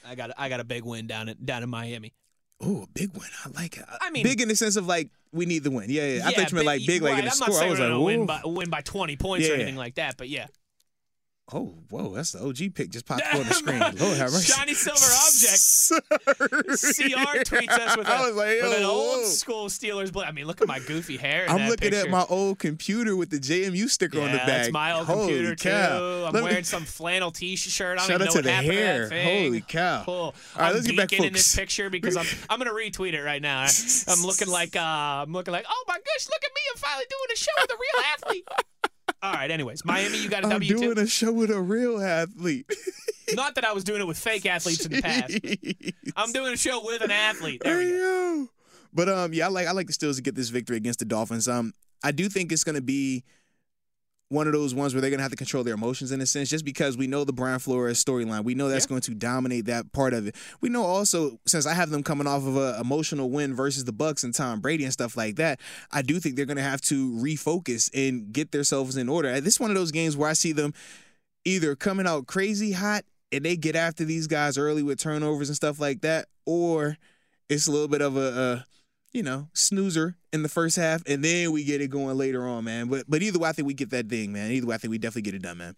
I 0.05 0.15
got 0.15 0.31
I 0.37 0.49
got 0.49 0.59
a 0.59 0.63
big 0.63 0.83
win 0.83 1.07
down 1.07 1.29
in 1.29 1.37
down 1.43 1.63
in 1.63 1.69
Miami. 1.69 2.13
Oh, 2.59 2.83
a 2.83 2.87
big 2.93 3.11
win. 3.13 3.27
I 3.45 3.49
like 3.49 3.77
it. 3.77 3.85
I 4.01 4.09
mean- 4.11 4.23
big 4.23 4.41
in 4.41 4.47
the 4.47 4.55
sense 4.55 4.75
of 4.75 4.85
like 4.85 5.09
we 5.31 5.45
need 5.45 5.63
the 5.63 5.71
win. 5.71 5.89
Yeah, 5.89 6.05
yeah. 6.07 6.27
I 6.27 6.31
thought 6.33 6.51
you 6.51 6.55
meant 6.55 6.67
like 6.67 6.85
big, 6.85 7.01
like 7.01 7.17
in 7.19 7.25
the 7.25 7.31
I'm 7.31 7.35
score. 7.35 7.47
not 7.49 7.55
saying 7.55 7.67
I 7.67 7.71
was 7.71 7.79
like, 7.79 7.89
gonna 7.89 8.01
win 8.01 8.25
by 8.25 8.41
win 8.43 8.69
by 8.69 8.81
20 8.81 9.15
points 9.15 9.47
or 9.47 9.49
Yeah. 9.51 9.55
anything 9.55 9.77
like 9.77 9.95
that, 9.95 10.17
but 10.17 10.27
yeah. 10.29 10.47
Oh, 11.53 11.75
whoa, 11.89 12.13
that's 12.15 12.31
the 12.31 12.41
OG 12.41 12.75
pick 12.75 12.91
just 12.91 13.05
popped 13.05 13.23
on 13.35 13.43
the 13.45 13.53
screen. 13.53 13.79
Lord 13.79 14.17
have 14.17 14.31
mercy. 14.31 14.53
Shiny 14.53 14.73
silver 14.73 15.01
object. 15.03 15.61
CR 16.65 17.39
tweets 17.43 17.69
us 17.77 17.97
with, 17.97 18.07
a, 18.07 18.11
I 18.13 18.29
like, 18.29 18.61
with 18.61 18.77
an 18.77 18.83
old 18.85 19.25
school 19.25 19.65
Steelers. 19.67 20.13
Bl- 20.13 20.21
I 20.21 20.31
mean, 20.31 20.45
look 20.47 20.61
at 20.61 20.67
my 20.69 20.79
goofy 20.79 21.17
hair. 21.17 21.45
I'm 21.49 21.67
looking 21.67 21.89
picture. 21.91 22.05
at 22.05 22.09
my 22.09 22.25
old 22.29 22.59
computer 22.59 23.17
with 23.17 23.31
the 23.31 23.37
JMU 23.39 23.89
sticker 23.89 24.19
yeah, 24.19 24.23
on 24.25 24.31
the 24.31 24.37
back. 24.37 24.47
that's 24.47 24.71
my 24.71 24.93
old 24.93 25.07
Holy 25.07 25.27
computer 25.27 25.55
cow. 25.55 25.97
too. 25.99 26.03
I'm 26.27 26.33
Let 26.33 26.33
me- 26.35 26.41
wearing 26.43 26.63
some 26.63 26.85
flannel 26.85 27.31
T-shirt. 27.31 27.97
I 27.97 28.01
don't 28.01 28.07
Shout 28.07 28.09
even 28.09 28.21
out 28.21 28.25
know 28.27 28.31
to 28.31 28.37
what 28.37 28.43
the 28.45 28.51
happened 28.51 28.73
hair. 28.73 28.93
to 29.03 29.09
that 29.09 29.09
thing. 29.09 29.43
Holy 29.47 29.61
cow. 29.61 30.03
Cool. 30.05 30.15
All 30.15 30.33
right, 30.57 30.67
I'm 30.69 30.73
let's 30.75 30.87
get 30.87 30.95
back 30.97 31.11
in 31.11 31.33
this 31.33 31.53
picture 31.53 31.89
because 31.89 32.15
I'm 32.15 32.25
I'm 32.49 32.59
gonna 32.59 32.71
retweet 32.71 33.11
it 33.13 33.23
right 33.23 33.41
now. 33.41 33.59
I, 33.63 33.69
I'm 34.07 34.21
looking 34.23 34.47
like 34.47 34.77
uh, 34.77 34.79
I'm 34.79 35.33
looking 35.33 35.51
like 35.51 35.65
oh 35.69 35.83
my 35.87 35.95
gosh, 35.95 36.27
look 36.29 36.41
at 36.45 36.51
me! 36.55 36.61
I'm 36.73 36.77
finally 36.77 37.05
doing 37.09 37.27
a 37.33 37.35
show 37.35 37.51
with 37.59 37.71
a 37.71 37.75
real 37.75 38.05
athlete. 38.13 38.47
All 39.23 39.33
right. 39.33 39.51
Anyways, 39.51 39.85
Miami, 39.85 40.17
you 40.17 40.29
got 40.29 40.43
a 40.43 40.47
I'm 40.47 40.51
W 40.53 40.77
doing 40.77 40.95
two. 40.95 41.01
a 41.01 41.07
show 41.07 41.31
with 41.31 41.51
a 41.51 41.61
real 41.61 42.01
athlete. 42.01 42.65
Not 43.33 43.55
that 43.55 43.63
I 43.65 43.71
was 43.71 43.83
doing 43.83 44.01
it 44.01 44.07
with 44.07 44.17
fake 44.17 44.45
athletes 44.45 44.85
in 44.85 44.91
the 44.91 45.01
past. 45.01 45.39
I'm 46.17 46.31
doing 46.33 46.53
a 46.53 46.57
show 46.57 46.83
with 46.83 47.01
an 47.01 47.11
athlete. 47.11 47.61
There 47.63 47.77
we 47.77 47.91
go. 47.91 48.47
But 48.93 49.07
um, 49.07 49.33
yeah, 49.33 49.45
I 49.45 49.49
like 49.49 49.67
I 49.67 49.71
like 49.71 49.87
the 49.87 49.93
Steelers 49.93 50.17
to 50.17 50.21
get 50.21 50.35
this 50.35 50.49
victory 50.49 50.75
against 50.77 50.99
the 50.99 51.05
Dolphins. 51.05 51.47
Um, 51.47 51.73
I 52.03 52.11
do 52.11 52.27
think 52.29 52.51
it's 52.51 52.63
gonna 52.63 52.81
be 52.81 53.23
one 54.31 54.47
of 54.47 54.53
those 54.53 54.73
ones 54.73 54.93
where 54.93 55.01
they're 55.01 55.11
gonna 55.11 55.21
have 55.21 55.31
to 55.31 55.37
control 55.37 55.63
their 55.63 55.73
emotions 55.73 56.11
in 56.11 56.21
a 56.21 56.25
sense, 56.25 56.49
just 56.49 56.63
because 56.63 56.95
we 56.97 57.05
know 57.05 57.23
the 57.25 57.33
Brian 57.33 57.59
Flores 57.59 58.03
storyline. 58.03 58.43
We 58.43 58.55
know 58.55 58.69
that's 58.69 58.85
Yeah. 58.85 58.89
going 58.89 59.01
to 59.01 59.13
dominate 59.13 59.65
that 59.65 59.91
part 59.91 60.13
of 60.13 60.25
it. 60.25 60.35
We 60.61 60.69
know 60.69 60.83
also 60.83 61.39
since 61.45 61.65
I 61.65 61.73
have 61.73 61.89
them 61.89 62.01
coming 62.01 62.27
off 62.27 62.45
of 62.47 62.55
a 62.55 62.79
emotional 62.79 63.29
win 63.29 63.53
versus 63.53 63.83
the 63.83 63.91
Bucks 63.91 64.23
and 64.23 64.33
Tom 64.33 64.61
Brady 64.61 64.85
and 64.85 64.93
stuff 64.93 65.17
like 65.17 65.35
that, 65.35 65.59
I 65.91 66.01
do 66.01 66.19
think 66.19 66.35
they're 66.37 66.45
gonna 66.45 66.61
have 66.61 66.81
to 66.83 67.11
refocus 67.11 67.89
and 67.93 68.31
get 68.31 68.51
themselves 68.51 68.95
in 68.97 69.09
order. 69.09 69.39
This 69.41 69.55
is 69.55 69.59
one 69.59 69.69
of 69.69 69.75
those 69.75 69.91
games 69.91 70.15
where 70.15 70.29
I 70.29 70.33
see 70.33 70.53
them 70.53 70.73
either 71.43 71.75
coming 71.75 72.07
out 72.07 72.27
crazy 72.27 72.71
hot 72.71 73.03
and 73.31 73.43
they 73.43 73.57
get 73.57 73.75
after 73.75 74.05
these 74.05 74.27
guys 74.27 74.57
early 74.57 74.83
with 74.83 74.99
turnovers 74.99 75.49
and 75.49 75.55
stuff 75.55 75.79
like 75.79 76.01
that, 76.01 76.27
or 76.45 76.97
it's 77.49 77.67
a 77.67 77.71
little 77.71 77.87
bit 77.87 78.01
of 78.01 78.15
a, 78.15 78.19
a 78.19 78.65
you 79.11 79.23
know 79.23 79.47
snoozer 79.53 80.15
in 80.33 80.43
the 80.43 80.49
first 80.49 80.75
half, 80.75 81.03
and 81.07 81.23
then 81.23 81.51
we 81.51 81.63
get 81.63 81.81
it 81.81 81.89
going 81.89 82.17
later 82.17 82.47
on, 82.47 82.63
man. 82.63 82.87
But 82.87 83.05
but 83.07 83.21
either 83.21 83.39
way, 83.39 83.49
I 83.49 83.51
think 83.51 83.67
we 83.67 83.73
get 83.73 83.89
that 83.91 84.07
thing, 84.09 84.31
man. 84.33 84.51
Either 84.51 84.67
way, 84.67 84.75
I 84.75 84.77
think 84.77 84.91
we 84.91 84.97
definitely 84.97 85.23
get 85.23 85.35
it 85.35 85.41
done, 85.41 85.57
man. 85.57 85.75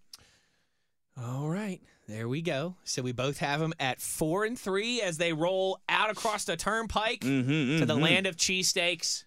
All 1.20 1.48
right, 1.48 1.80
there 2.08 2.28
we 2.28 2.42
go. 2.42 2.76
So 2.84 3.00
we 3.02 3.12
both 3.12 3.38
have 3.38 3.60
them 3.60 3.72
at 3.78 4.00
four 4.00 4.44
and 4.44 4.58
three 4.58 5.00
as 5.00 5.16
they 5.18 5.32
roll 5.32 5.80
out 5.88 6.10
across 6.10 6.44
the 6.44 6.56
turnpike 6.56 7.20
Mm-hmm, 7.20 7.78
to 7.78 7.86
the 7.86 7.94
land 7.94 8.26
of 8.26 8.36
cheesesteaks 8.36 9.24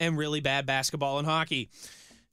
and 0.00 0.18
really 0.18 0.40
bad 0.40 0.66
basketball 0.66 1.18
and 1.18 1.26
hockey. 1.26 1.70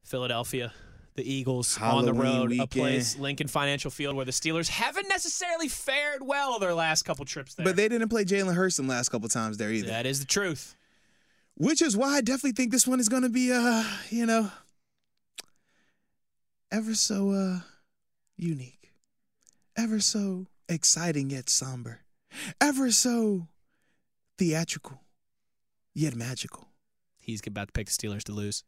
Philadelphia, 0.04 0.74
the 1.16 1.30
Eagles 1.30 1.78
on 1.80 2.06
the 2.06 2.14
Halloween 2.14 2.50
road, 2.50 2.60
a 2.60 2.68
place 2.68 3.18
Lincoln 3.18 3.48
Financial 3.48 3.92
Field 3.92 4.16
where 4.16 4.26
the 4.26 4.32
Steelers 4.32 4.70
haven't 4.70 5.10
necessarily 5.10 5.68
fared 5.68 6.22
well 6.22 6.58
their 6.60 6.74
last 6.74 7.04
couple 7.04 7.26
trips 7.26 7.56
there. 7.56 7.66
But 7.66 7.76
they 7.76 7.90
didn't 7.90 8.10
play 8.10 8.24
Jalen 8.24 8.56
Hurts 8.56 8.78
the 8.78 8.84
last 8.84 9.10
couple 9.10 9.28
times 9.30 9.58
there 9.58 9.72
either. 9.72 9.88
that 9.88 10.06
is 10.06 10.20
the 10.20 10.26
truth. 10.26 10.76
Which 11.56 11.82
is 11.82 11.98
why 11.98 12.16
I 12.16 12.22
definitely 12.22 12.54
think 12.54 12.72
this 12.72 12.88
one 12.88 13.00
is 13.00 13.10
going 13.10 13.24
to 13.24 13.30
be, 13.30 13.52
uh, 13.52 13.84
you 14.10 14.26
know, 14.26 14.52
ever 16.72 16.96
so 16.96 17.32
uh, 17.32 17.60
unique, 18.38 18.92
ever 19.78 20.00
so 20.00 20.48
exciting 20.70 21.30
yet 21.30 21.50
somber, 21.50 22.02
ever 22.62 22.90
so 22.92 23.48
theatrical 24.38 25.02
yet 25.94 26.16
magical. 26.16 26.70
He's 27.20 27.46
about 27.46 27.68
to 27.68 27.74
pick 27.74 27.88
the 27.88 27.92
Steelers 27.92 28.24
to 28.24 28.32
lose. 28.32 28.64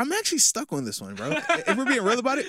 I'm 0.00 0.12
actually 0.12 0.38
stuck 0.38 0.72
on 0.72 0.86
this 0.86 0.98
one, 0.98 1.14
bro. 1.14 1.30
if 1.30 1.76
we're 1.76 1.84
being 1.84 2.02
real 2.02 2.18
about 2.18 2.38
it, 2.38 2.46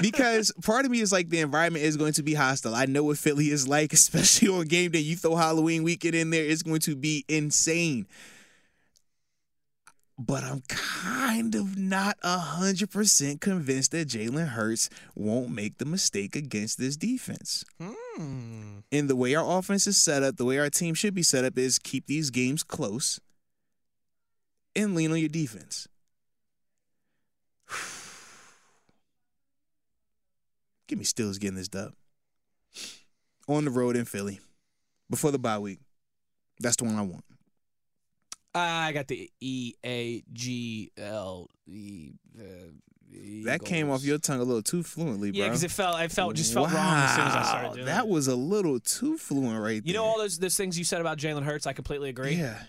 because 0.00 0.50
part 0.62 0.86
of 0.86 0.90
me 0.90 1.00
is 1.00 1.12
like 1.12 1.28
the 1.28 1.40
environment 1.40 1.84
is 1.84 1.98
going 1.98 2.14
to 2.14 2.22
be 2.22 2.32
hostile. 2.32 2.74
I 2.74 2.86
know 2.86 3.04
what 3.04 3.18
Philly 3.18 3.50
is 3.50 3.68
like, 3.68 3.92
especially 3.92 4.48
on 4.48 4.66
game 4.66 4.90
day. 4.90 5.00
You 5.00 5.14
throw 5.14 5.36
Halloween 5.36 5.82
weekend 5.82 6.14
in 6.14 6.30
there, 6.30 6.42
it's 6.42 6.62
going 6.62 6.80
to 6.80 6.96
be 6.96 7.26
insane. 7.28 8.06
But 10.18 10.42
I'm 10.42 10.62
kind 10.68 11.54
of 11.54 11.76
not 11.76 12.16
hundred 12.24 12.90
percent 12.90 13.42
convinced 13.42 13.90
that 13.90 14.08
Jalen 14.08 14.48
Hurts 14.48 14.88
won't 15.14 15.50
make 15.50 15.76
the 15.76 15.84
mistake 15.84 16.34
against 16.34 16.78
this 16.78 16.96
defense. 16.96 17.62
Hmm. 17.78 18.78
And 18.90 19.10
the 19.10 19.16
way 19.16 19.34
our 19.34 19.58
offense 19.58 19.86
is 19.86 19.98
set 19.98 20.22
up, 20.22 20.38
the 20.38 20.46
way 20.46 20.58
our 20.58 20.70
team 20.70 20.94
should 20.94 21.14
be 21.14 21.22
set 21.22 21.44
up 21.44 21.58
is 21.58 21.78
keep 21.78 22.06
these 22.06 22.30
games 22.30 22.62
close 22.62 23.20
and 24.74 24.94
lean 24.94 25.12
on 25.12 25.18
your 25.18 25.28
defense. 25.28 25.86
Give 30.88 30.98
me 30.98 31.04
Stills 31.04 31.38
getting 31.38 31.56
this 31.56 31.68
dub. 31.68 31.92
On 33.48 33.64
the 33.64 33.70
road 33.70 33.96
in 33.96 34.04
Philly. 34.04 34.40
Before 35.08 35.30
the 35.30 35.38
bye 35.38 35.58
week. 35.58 35.78
That's 36.60 36.76
the 36.76 36.84
one 36.84 36.96
I 36.96 37.02
want. 37.02 37.24
I 38.54 38.92
got 38.92 39.06
the 39.08 39.30
E 39.40 39.74
A 39.84 40.22
G 40.32 40.90
L 40.98 41.48
E. 41.66 42.12
That 43.44 43.64
came 43.64 43.90
off 43.90 44.04
your 44.04 44.18
tongue 44.18 44.40
a 44.40 44.44
little 44.44 44.62
too 44.62 44.82
fluently, 44.84 45.30
bro. 45.32 45.38
Yeah, 45.40 45.46
because 45.46 45.64
it 45.64 45.70
felt 45.70 46.00
it 46.00 46.12
felt 46.12 46.34
just 46.36 46.52
felt 46.52 46.70
wrong 46.72 46.96
as 46.96 47.14
soon 47.14 47.26
as 47.26 47.34
I 47.34 47.42
started 47.42 47.68
Wow, 47.68 47.74
doing 47.74 47.86
That 47.86 48.04
it. 48.04 48.10
was 48.10 48.28
a 48.28 48.36
little 48.36 48.78
too 48.78 49.16
fluent 49.18 49.60
right 49.60 49.74
You 49.76 49.80
there. 49.80 49.94
know 49.94 50.04
all 50.04 50.18
those 50.18 50.38
those 50.38 50.56
things 50.56 50.78
you 50.78 50.84
said 50.84 51.00
about 51.00 51.18
Jalen 51.18 51.42
Hurts. 51.44 51.66
I 51.66 51.72
completely 51.72 52.08
agree. 52.10 52.34
Yeah. 52.34 52.60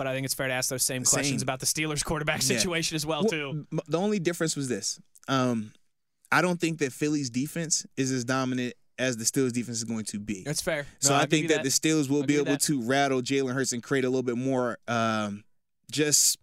But 0.00 0.06
I 0.06 0.14
think 0.14 0.24
it's 0.24 0.32
fair 0.32 0.48
to 0.48 0.54
ask 0.54 0.70
those 0.70 0.82
same 0.82 1.04
questions 1.04 1.42
about 1.42 1.60
the 1.60 1.66
Steelers 1.66 2.02
quarterback 2.02 2.40
Yeah. 2.40 2.56
situation 2.56 2.96
as 2.96 3.04
well, 3.04 3.20
Well, 3.20 3.30
too. 3.30 3.66
The 3.86 3.98
only 3.98 4.18
difference 4.18 4.56
was 4.56 4.66
this. 4.66 4.98
Um, 5.28 5.72
I 6.32 6.40
don't 6.40 6.58
think 6.58 6.78
that 6.78 6.94
Philly's 6.94 7.28
defense 7.28 7.84
is 7.98 8.10
as 8.10 8.24
dominant 8.24 8.72
as 8.98 9.18
the 9.18 9.24
Steelers 9.24 9.52
defense 9.52 9.76
is 9.76 9.84
going 9.84 10.06
to 10.06 10.18
be. 10.18 10.42
That's 10.42 10.62
fair. 10.62 10.86
So 11.00 11.10
No, 11.10 11.16
I 11.16 11.26
think 11.26 11.42
you 11.42 11.48
that, 11.50 11.64
the 11.64 11.68
Steelers 11.68 12.08
will 12.08 12.20
I'll 12.22 12.26
be 12.26 12.36
able 12.38 12.56
to 12.56 12.80
rattle 12.80 13.20
Jalen 13.20 13.52
Hurts 13.52 13.74
and 13.74 13.82
create 13.82 14.06
a 14.06 14.08
little 14.08 14.22
bit 14.22 14.38
more 14.38 14.78
um, 14.88 15.44
just 15.92 16.38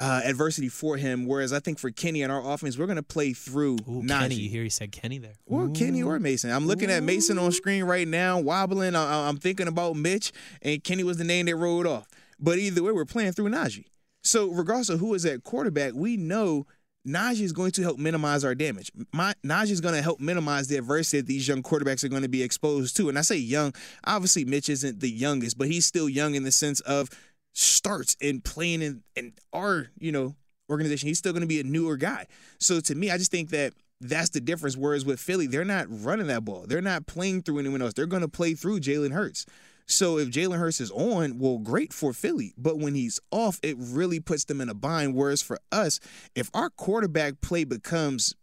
uh, 0.00 0.22
adversity 0.24 0.70
for 0.70 0.96
him. 0.96 1.26
Whereas 1.26 1.52
I 1.52 1.60
think 1.60 1.78
for 1.78 1.90
Kenny 1.90 2.22
and 2.22 2.32
our 2.32 2.50
offense, 2.54 2.78
we're 2.78 2.86
going 2.86 2.96
to 2.96 3.02
play 3.02 3.34
through 3.34 3.74
Ooh, 3.86 4.02
Najee. 4.02 4.20
Kenny. 4.20 4.34
You 4.36 4.48
hear 4.48 4.62
he 4.62 4.70
said 4.70 4.90
Kenny 4.90 5.18
there. 5.18 5.34
Or 5.44 5.68
Kenny 5.68 6.02
or 6.02 6.18
Mason. 6.18 6.50
I'm 6.50 6.66
looking 6.66 6.90
at 6.90 7.02
Mason 7.02 7.36
on 7.38 7.52
screen 7.52 7.84
right 7.84 8.08
now, 8.08 8.40
wobbling. 8.40 8.94
I- 8.96 9.28
I'm 9.28 9.36
thinking 9.36 9.68
about 9.68 9.96
Mitch, 9.96 10.32
and 10.62 10.82
Kenny 10.82 11.04
was 11.04 11.18
the 11.18 11.24
name 11.24 11.44
that 11.46 11.56
rolled 11.56 11.86
off. 11.86 12.08
But 12.42 12.58
either 12.58 12.82
way, 12.82 12.92
we're 12.92 13.04
playing 13.04 13.32
through 13.32 13.48
Najee. 13.48 13.86
So 14.24 14.50
regardless 14.50 14.88
of 14.88 15.00
who 15.00 15.14
is 15.14 15.24
at 15.24 15.44
quarterback, 15.44 15.94
we 15.94 16.16
know 16.16 16.66
Najee 17.06 17.40
is 17.40 17.52
going 17.52 17.72
to 17.72 17.82
help 17.82 17.98
minimize 17.98 18.44
our 18.44 18.54
damage. 18.54 18.92
Najee 19.14 19.70
is 19.70 19.80
going 19.80 19.94
to 19.94 20.02
help 20.02 20.20
minimize 20.20 20.68
the 20.68 20.76
adversity 20.76 21.18
that 21.18 21.26
these 21.26 21.48
young 21.48 21.62
quarterbacks 21.62 22.04
are 22.04 22.08
going 22.08 22.22
to 22.22 22.28
be 22.28 22.42
exposed 22.42 22.96
to. 22.96 23.08
And 23.08 23.18
I 23.18 23.22
say 23.22 23.36
young, 23.36 23.72
obviously 24.04 24.44
Mitch 24.44 24.68
isn't 24.68 25.00
the 25.00 25.10
youngest, 25.10 25.56
but 25.56 25.68
he's 25.68 25.86
still 25.86 26.08
young 26.08 26.34
in 26.34 26.44
the 26.44 26.52
sense 26.52 26.80
of 26.80 27.08
starts 27.54 28.16
and 28.20 28.42
playing 28.42 28.82
in, 28.82 29.02
in 29.16 29.32
our, 29.52 29.88
you 29.98 30.12
know, 30.12 30.34
organization. 30.70 31.08
He's 31.08 31.18
still 31.18 31.32
going 31.32 31.42
to 31.42 31.48
be 31.48 31.60
a 31.60 31.64
newer 31.64 31.96
guy. 31.96 32.26
So 32.58 32.80
to 32.80 32.94
me, 32.94 33.10
I 33.10 33.18
just 33.18 33.30
think 33.30 33.50
that 33.50 33.72
that's 34.00 34.30
the 34.30 34.40
difference. 34.40 34.76
Whereas 34.76 35.04
with 35.04 35.20
Philly, 35.20 35.46
they're 35.46 35.64
not 35.64 35.86
running 35.88 36.28
that 36.28 36.44
ball. 36.44 36.64
They're 36.66 36.80
not 36.80 37.06
playing 37.06 37.42
through 37.42 37.58
anyone 37.58 37.82
else. 37.82 37.92
They're 37.94 38.06
going 38.06 38.22
to 38.22 38.28
play 38.28 38.54
through 38.54 38.80
Jalen 38.80 39.12
Hurts. 39.12 39.46
So 39.92 40.18
if 40.18 40.28
Jalen 40.28 40.58
Hurts 40.58 40.80
is 40.80 40.90
on, 40.90 41.38
well, 41.38 41.58
great 41.58 41.92
for 41.92 42.12
Philly. 42.12 42.54
But 42.56 42.78
when 42.78 42.94
he's 42.94 43.20
off, 43.30 43.60
it 43.62 43.76
really 43.78 44.20
puts 44.20 44.44
them 44.44 44.60
in 44.60 44.68
a 44.68 44.74
bind. 44.74 45.14
Whereas 45.14 45.42
for 45.42 45.58
us, 45.70 46.00
if 46.34 46.50
our 46.54 46.70
quarterback 46.70 47.40
play 47.40 47.64
becomes 47.64 48.34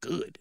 good, 0.00 0.38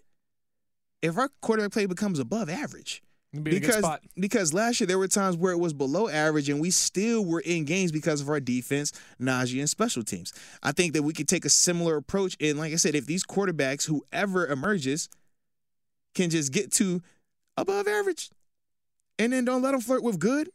if 1.01 1.17
our 1.17 1.29
quarterback 1.41 1.71
play 1.71 1.85
becomes 1.85 2.19
above 2.19 2.49
average, 2.49 3.03
be 3.33 3.51
because 3.59 3.85
because 4.19 4.53
last 4.53 4.81
year 4.81 4.87
there 4.87 4.97
were 4.97 5.07
times 5.07 5.37
where 5.37 5.53
it 5.53 5.57
was 5.57 5.71
below 5.71 6.09
average 6.09 6.49
and 6.49 6.59
we 6.59 6.69
still 6.69 7.23
were 7.23 7.39
in 7.39 7.63
games 7.63 7.91
because 7.91 8.19
of 8.19 8.27
our 8.27 8.41
defense, 8.41 8.91
Najee, 9.21 9.59
and 9.59 9.69
special 9.69 10.03
teams. 10.03 10.33
I 10.61 10.73
think 10.73 10.93
that 10.93 11.03
we 11.03 11.13
could 11.13 11.29
take 11.29 11.45
a 11.45 11.49
similar 11.49 11.95
approach. 11.95 12.35
And 12.41 12.59
like 12.59 12.73
I 12.73 12.75
said, 12.75 12.93
if 12.93 13.05
these 13.05 13.23
quarterbacks, 13.23 13.87
whoever 13.87 14.47
emerges, 14.47 15.07
can 16.13 16.29
just 16.29 16.51
get 16.51 16.73
to 16.73 17.01
above 17.55 17.87
average, 17.87 18.31
and 19.23 19.33
then 19.33 19.45
don't 19.45 19.61
let 19.61 19.71
them 19.71 19.81
flirt 19.81 20.03
with 20.03 20.19
good, 20.19 20.49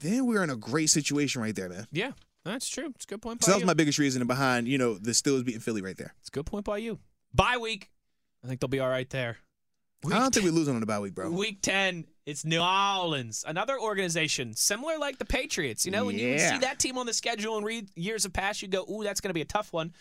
then 0.00 0.26
we're 0.26 0.42
in 0.42 0.50
a 0.50 0.56
great 0.56 0.90
situation 0.90 1.40
right 1.42 1.54
there, 1.54 1.68
man. 1.68 1.86
Yeah, 1.92 2.12
that's 2.44 2.68
true. 2.68 2.92
It's 2.94 3.04
a 3.04 3.08
good 3.08 3.22
point 3.22 3.40
by 3.40 3.44
So 3.46 3.50
that 3.52 3.56
was 3.56 3.62
you. 3.62 3.66
my 3.66 3.74
biggest 3.74 3.98
reason 3.98 4.26
behind 4.26 4.68
you 4.68 4.78
know 4.78 4.94
the 4.94 5.10
Steelers 5.12 5.44
beating 5.44 5.60
Philly 5.60 5.82
right 5.82 5.96
there. 5.96 6.14
It's 6.20 6.28
a 6.28 6.32
good 6.32 6.46
point 6.46 6.64
by 6.64 6.78
you. 6.78 6.98
Bye 7.34 7.56
week. 7.60 7.90
I 8.44 8.46
think 8.48 8.60
they'll 8.60 8.68
be 8.68 8.80
all 8.80 8.88
right 8.88 9.08
there. 9.10 9.38
Week 10.04 10.14
I 10.14 10.20
don't 10.20 10.32
think 10.32 10.44
we're 10.46 10.52
losing 10.52 10.74
on 10.74 10.80
the 10.80 10.86
bye 10.86 11.00
week, 11.00 11.14
bro. 11.14 11.28
Week 11.30 11.58
10, 11.60 12.04
it's 12.24 12.44
New 12.44 12.60
Orleans, 12.60 13.44
another 13.48 13.76
organization 13.80 14.54
similar 14.54 14.96
like 14.96 15.18
the 15.18 15.24
Patriots. 15.24 15.84
You 15.84 15.90
know, 15.90 16.04
when 16.06 16.16
you 16.16 16.28
Yeah. 16.28 16.52
see 16.52 16.58
that 16.58 16.78
team 16.78 16.96
on 16.98 17.06
the 17.06 17.12
schedule 17.12 17.56
and 17.56 17.66
read 17.66 17.90
years 17.96 18.24
of 18.24 18.32
past, 18.32 18.62
you 18.62 18.68
go, 18.68 18.84
ooh, 18.88 19.02
that's 19.02 19.20
going 19.20 19.30
to 19.30 19.34
be 19.34 19.40
a 19.40 19.44
tough 19.44 19.72
one. 19.72 19.92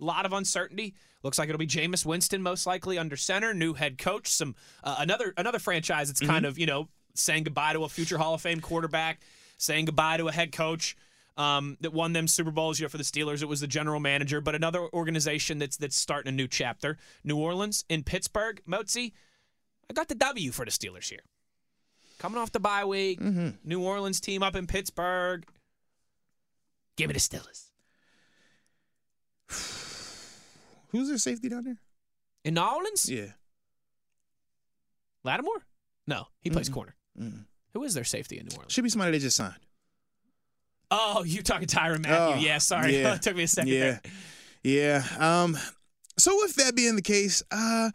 A 0.00 0.04
lot 0.04 0.26
of 0.26 0.32
uncertainty. 0.32 0.96
Looks 1.22 1.38
like 1.38 1.48
it'll 1.48 1.58
be 1.58 1.68
Jameis 1.68 2.04
Winston 2.04 2.42
most 2.42 2.66
likely 2.66 2.98
under 2.98 3.16
center, 3.16 3.54
new 3.54 3.74
head 3.74 3.96
coach, 3.96 4.26
some 4.26 4.56
uh, 4.82 4.96
another 4.98 5.32
another 5.36 5.60
franchise 5.60 6.08
that's 6.08 6.20
kind 6.20 6.44
of, 6.44 6.58
you 6.58 6.66
know, 6.66 6.88
saying 7.14 7.44
goodbye 7.44 7.72
to 7.72 7.84
a 7.84 7.88
future 7.88 8.18
Hall 8.18 8.34
of 8.34 8.40
Fame 8.40 8.60
quarterback, 8.60 9.20
saying 9.58 9.86
goodbye 9.86 10.16
to 10.16 10.28
a 10.28 10.32
head 10.32 10.52
coach 10.52 10.96
um, 11.36 11.76
that 11.80 11.92
won 11.92 12.12
them 12.12 12.28
Super 12.28 12.50
Bowls. 12.50 12.78
You 12.78 12.84
know, 12.84 12.88
for 12.88 12.98
the 12.98 13.04
Steelers, 13.04 13.42
it 13.42 13.46
was 13.46 13.60
the 13.60 13.66
general 13.66 14.00
manager, 14.00 14.40
but 14.40 14.54
another 14.54 14.88
organization 14.92 15.58
that's 15.58 15.76
that's 15.76 15.96
starting 15.96 16.28
a 16.28 16.36
new 16.36 16.48
chapter. 16.48 16.98
New 17.22 17.36
Orleans 17.36 17.84
in 17.88 18.02
Pittsburgh, 18.02 18.60
Motzi. 18.68 19.12
I 19.90 19.92
got 19.92 20.08
the 20.08 20.14
W 20.14 20.50
for 20.50 20.64
the 20.64 20.70
Steelers 20.70 21.08
here. 21.08 21.20
Coming 22.18 22.38
off 22.38 22.52
the 22.52 22.60
bye 22.60 22.84
week, 22.84 23.20
New 23.20 23.82
Orleans 23.82 24.20
team 24.20 24.42
up 24.42 24.56
in 24.56 24.66
Pittsburgh. 24.66 25.44
Give 26.96 27.08
me 27.08 27.14
the 27.14 27.20
Steelers. 27.20 27.70
Who's 30.90 31.08
their 31.08 31.18
safety 31.18 31.48
down 31.48 31.64
there? 31.64 31.78
In 32.44 32.54
New 32.54 32.62
Orleans? 32.62 33.10
Yeah. 33.10 33.32
Lattimore? 35.24 35.66
No, 36.06 36.26
he 36.40 36.50
plays 36.50 36.68
Mm-mm. 36.68 36.74
corner. 36.74 36.94
Mm. 37.20 37.44
Who 37.74 37.84
is 37.84 37.94
their 37.94 38.04
safety 38.04 38.38
in 38.38 38.46
New 38.46 38.54
Orleans? 38.56 38.72
Should 38.72 38.84
be 38.84 38.90
somebody 38.90 39.12
they 39.12 39.18
just 39.18 39.36
signed. 39.36 39.54
Oh, 40.90 41.24
you 41.24 41.42
talking 41.42 41.66
Tyrann 41.66 42.02
Mathieu? 42.02 42.16
Oh, 42.16 42.34
yeah, 42.38 42.58
sorry. 42.58 43.00
yeah. 43.00 43.14
it 43.16 43.22
took 43.22 43.36
me 43.36 43.44
a 43.44 43.48
second 43.48 43.72
Yeah. 43.72 43.80
there. 43.80 44.00
Yeah. 44.62 45.04
Um. 45.18 45.56
So 46.18 46.34
with 46.36 46.54
that 46.56 46.76
being 46.76 46.94
the 46.96 47.02
case, 47.02 47.42
uh, 47.50 47.90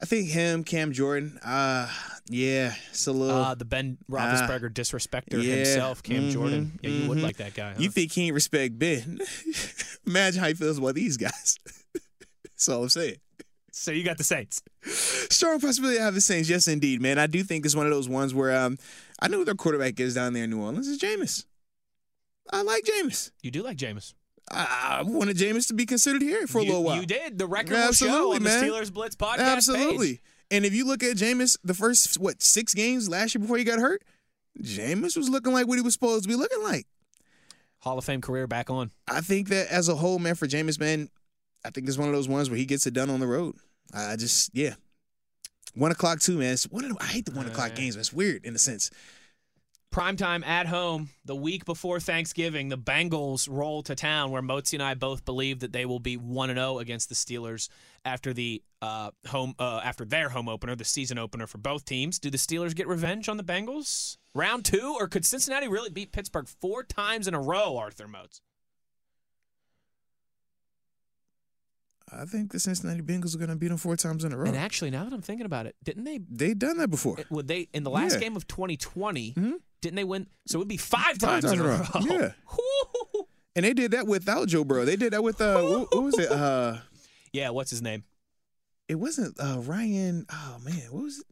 I 0.00 0.04
think 0.06 0.28
him, 0.30 0.64
Cam 0.64 0.92
Jordan. 0.92 1.38
Uh, 1.44 1.88
yeah, 2.28 2.74
it's 2.90 3.06
a 3.06 3.12
little. 3.12 3.36
Uh, 3.36 3.54
the 3.54 3.64
Ben 3.66 3.98
Roethlisberger 4.10 4.70
disrespecter 4.72 5.34
Ah. 5.34 5.42
yeah. 5.42 5.54
himself, 5.56 6.02
Cam 6.02 6.24
Mhm, 6.24 6.32
Jordan. 6.32 6.78
Yeah, 6.82 6.90
you 6.90 7.08
would 7.08 7.18
mhm. 7.18 7.22
like 7.22 7.36
that 7.36 7.54
guy. 7.54 7.72
Huh? 7.72 7.78
you 7.78 7.90
think 7.90 8.12
he 8.12 8.22
ain't 8.26 8.34
respect 8.34 8.78
Ben? 8.78 9.20
Imagine 10.06 10.40
how 10.40 10.48
he 10.48 10.54
feels 10.54 10.78
about 10.78 10.94
these 10.94 11.16
guys. 11.16 11.58
That's 12.44 12.68
all 12.68 12.84
I'm 12.84 12.88
saying. 12.88 13.16
So 13.72 13.90
you 13.90 14.04
got 14.04 14.18
the 14.18 14.24
Saints. 14.24 14.62
Strong 14.82 15.60
possibility 15.60 15.96
to 15.96 16.02
have 16.04 16.14
the 16.14 16.20
Saints. 16.20 16.48
Yes, 16.48 16.68
indeed, 16.68 17.00
man. 17.00 17.18
I 17.18 17.26
do 17.26 17.42
think 17.42 17.64
it's 17.64 17.74
one 17.74 17.86
of 17.86 17.92
those 17.92 18.08
ones 18.08 18.34
where 18.34 18.56
um, 18.56 18.78
I 19.20 19.28
know 19.28 19.38
who 19.38 19.44
their 19.44 19.54
quarterback 19.54 19.98
is 19.98 20.14
down 20.14 20.34
there 20.34 20.44
in 20.44 20.50
New 20.50 20.60
Orleans. 20.60 20.88
It's 20.88 21.02
Jameis. 21.02 21.46
I 22.52 22.62
like 22.62 22.84
Jameis. 22.84 23.30
You 23.42 23.50
do 23.50 23.62
like 23.62 23.78
Jameis. 23.78 24.14
I, 24.50 24.98
I 25.00 25.02
wanted 25.02 25.36
Jameis 25.36 25.68
to 25.68 25.74
be 25.74 25.86
considered 25.86 26.22
here 26.22 26.46
for 26.46 26.58
a 26.58 26.62
you, 26.62 26.68
little 26.68 26.84
while. 26.84 27.00
You 27.00 27.06
did. 27.06 27.38
The 27.38 27.46
record 27.46 27.72
will 27.72 27.92
show 27.92 28.06
Absolutely, 28.08 28.36
on 28.36 28.42
man. 28.42 28.60
the 28.60 28.66
Steelers 28.66 28.92
Blitz 28.92 29.16
podcast 29.16 29.38
Absolutely. 29.38 30.08
page. 30.08 30.22
And 30.50 30.66
if 30.66 30.74
you 30.74 30.86
look 30.86 31.02
at 31.02 31.16
Jameis, 31.16 31.56
the 31.64 31.74
first 31.74 32.18
what 32.18 32.42
six 32.42 32.74
games 32.74 33.08
last 33.08 33.34
year 33.34 33.40
before 33.40 33.56
he 33.56 33.64
got 33.64 33.78
hurt, 33.78 34.02
Jameis 34.60 35.16
was 35.16 35.30
looking 35.30 35.52
like 35.52 35.66
what 35.66 35.78
he 35.78 35.82
was 35.82 35.94
supposed 35.94 36.24
to 36.24 36.28
be 36.28 36.34
looking 36.34 36.62
like. 36.62 36.86
Hall 37.78 37.96
of 37.98 38.04
Fame 38.04 38.20
career 38.20 38.46
back 38.46 38.68
on. 38.68 38.92
I 39.08 39.22
think 39.22 39.48
that 39.48 39.68
as 39.68 39.88
a 39.88 39.94
whole, 39.94 40.18
man, 40.18 40.34
for 40.34 40.46
Jameis, 40.46 40.78
man, 40.78 41.08
I 41.64 41.70
think 41.70 41.88
it's 41.88 41.98
one 41.98 42.08
of 42.08 42.14
those 42.14 42.28
ones 42.28 42.50
where 42.50 42.58
he 42.58 42.64
gets 42.64 42.86
it 42.86 42.94
done 42.94 43.10
on 43.10 43.20
the 43.20 43.26
road. 43.26 43.56
I 43.94 44.16
just, 44.16 44.50
yeah. 44.54 44.74
One 45.74 45.90
o'clock 45.90 46.20
too, 46.20 46.38
man. 46.38 46.52
It's 46.54 46.64
one 46.64 46.84
of 46.84 46.96
I 47.00 47.06
hate 47.06 47.24
the 47.26 47.32
one 47.32 47.46
o'clock 47.46 47.72
Uh, 47.72 47.74
games. 47.76 47.96
Man. 47.96 48.00
It's 48.00 48.12
weird 48.12 48.44
in 48.44 48.54
a 48.54 48.58
sense. 48.58 48.90
Primetime 49.92 50.42
at 50.46 50.66
home, 50.68 51.10
the 51.26 51.36
week 51.36 51.66
before 51.66 52.00
Thanksgiving, 52.00 52.70
the 52.70 52.78
Bengals 52.78 53.46
roll 53.50 53.82
to 53.82 53.94
town 53.94 54.30
where 54.30 54.40
Motzi 54.40 54.72
and 54.74 54.82
I 54.82 54.94
both 54.94 55.26
believe 55.26 55.60
that 55.60 55.72
they 55.74 55.84
will 55.84 55.98
be 55.98 56.16
1 56.16 56.48
0 56.48 56.78
against 56.78 57.10
the 57.10 57.14
Steelers 57.14 57.68
after 58.02 58.32
the 58.32 58.62
uh, 58.80 59.10
home 59.28 59.54
uh, 59.58 59.82
after 59.84 60.06
their 60.06 60.30
home 60.30 60.48
opener, 60.48 60.74
the 60.74 60.84
season 60.86 61.18
opener 61.18 61.46
for 61.46 61.58
both 61.58 61.84
teams. 61.84 62.18
Do 62.18 62.30
the 62.30 62.38
Steelers 62.38 62.74
get 62.74 62.88
revenge 62.88 63.28
on 63.28 63.36
the 63.36 63.44
Bengals? 63.44 64.16
Round 64.34 64.64
two, 64.64 64.96
or 64.98 65.08
could 65.08 65.26
Cincinnati 65.26 65.68
really 65.68 65.90
beat 65.90 66.10
Pittsburgh 66.10 66.48
four 66.48 66.82
times 66.84 67.28
in 67.28 67.34
a 67.34 67.40
row, 67.40 67.76
Arthur 67.76 68.08
Moats? 68.08 68.40
I 72.14 72.24
think 72.26 72.52
the 72.52 72.60
Cincinnati 72.60 73.00
Bengals 73.00 73.34
are 73.34 73.38
going 73.38 73.50
to 73.50 73.56
beat 73.56 73.68
them 73.68 73.76
four 73.78 73.96
times 73.96 74.24
in 74.24 74.32
a 74.32 74.36
row. 74.36 74.46
And 74.46 74.56
actually, 74.56 74.90
now 74.90 75.04
that 75.04 75.12
I'm 75.12 75.22
thinking 75.22 75.46
about 75.46 75.66
it, 75.66 75.74
didn't 75.82 76.04
they 76.04 76.18
They've 76.30 76.58
done 76.58 76.76
that 76.78 76.88
before. 76.88 77.16
would 77.30 77.48
they 77.48 77.68
in 77.72 77.82
the 77.84 77.90
last 77.90 78.14
Yeah. 78.14 78.20
game 78.20 78.36
of 78.36 78.46
2020, 78.46 79.32
Mhm. 79.34 79.54
didn't 79.80 79.96
they 79.96 80.04
win? 80.04 80.26
So 80.46 80.56
it 80.56 80.60
would 80.60 80.68
be 80.68 80.76
five 80.76 81.16
Five 81.18 81.40
times, 81.42 81.44
in 81.52 81.60
a 81.60 81.64
row. 81.64 81.82
Yeah. 82.00 82.32
And 83.54 83.66
they 83.66 83.74
did 83.74 83.90
that 83.90 84.06
without 84.06 84.48
Joe 84.48 84.64
Burrow. 84.64 84.86
They 84.86 84.96
did 84.96 85.12
that 85.12 85.22
with 85.22 85.38
uh, 85.40 85.60
what, 85.60 85.94
what 85.94 86.02
was 86.04 86.18
it? 86.18 86.30
Uh, 86.32 86.78
Yeah, 87.34 87.50
what's 87.50 87.70
his 87.70 87.82
name? 87.82 88.04
it 88.88 88.94
wasn't 88.96 89.38
uh 89.40 89.58
Ryan. 89.60 90.24
Oh 90.30 90.56
man, 90.64 90.74
what 90.90 91.04
was 91.04 91.18
it? 91.20 91.26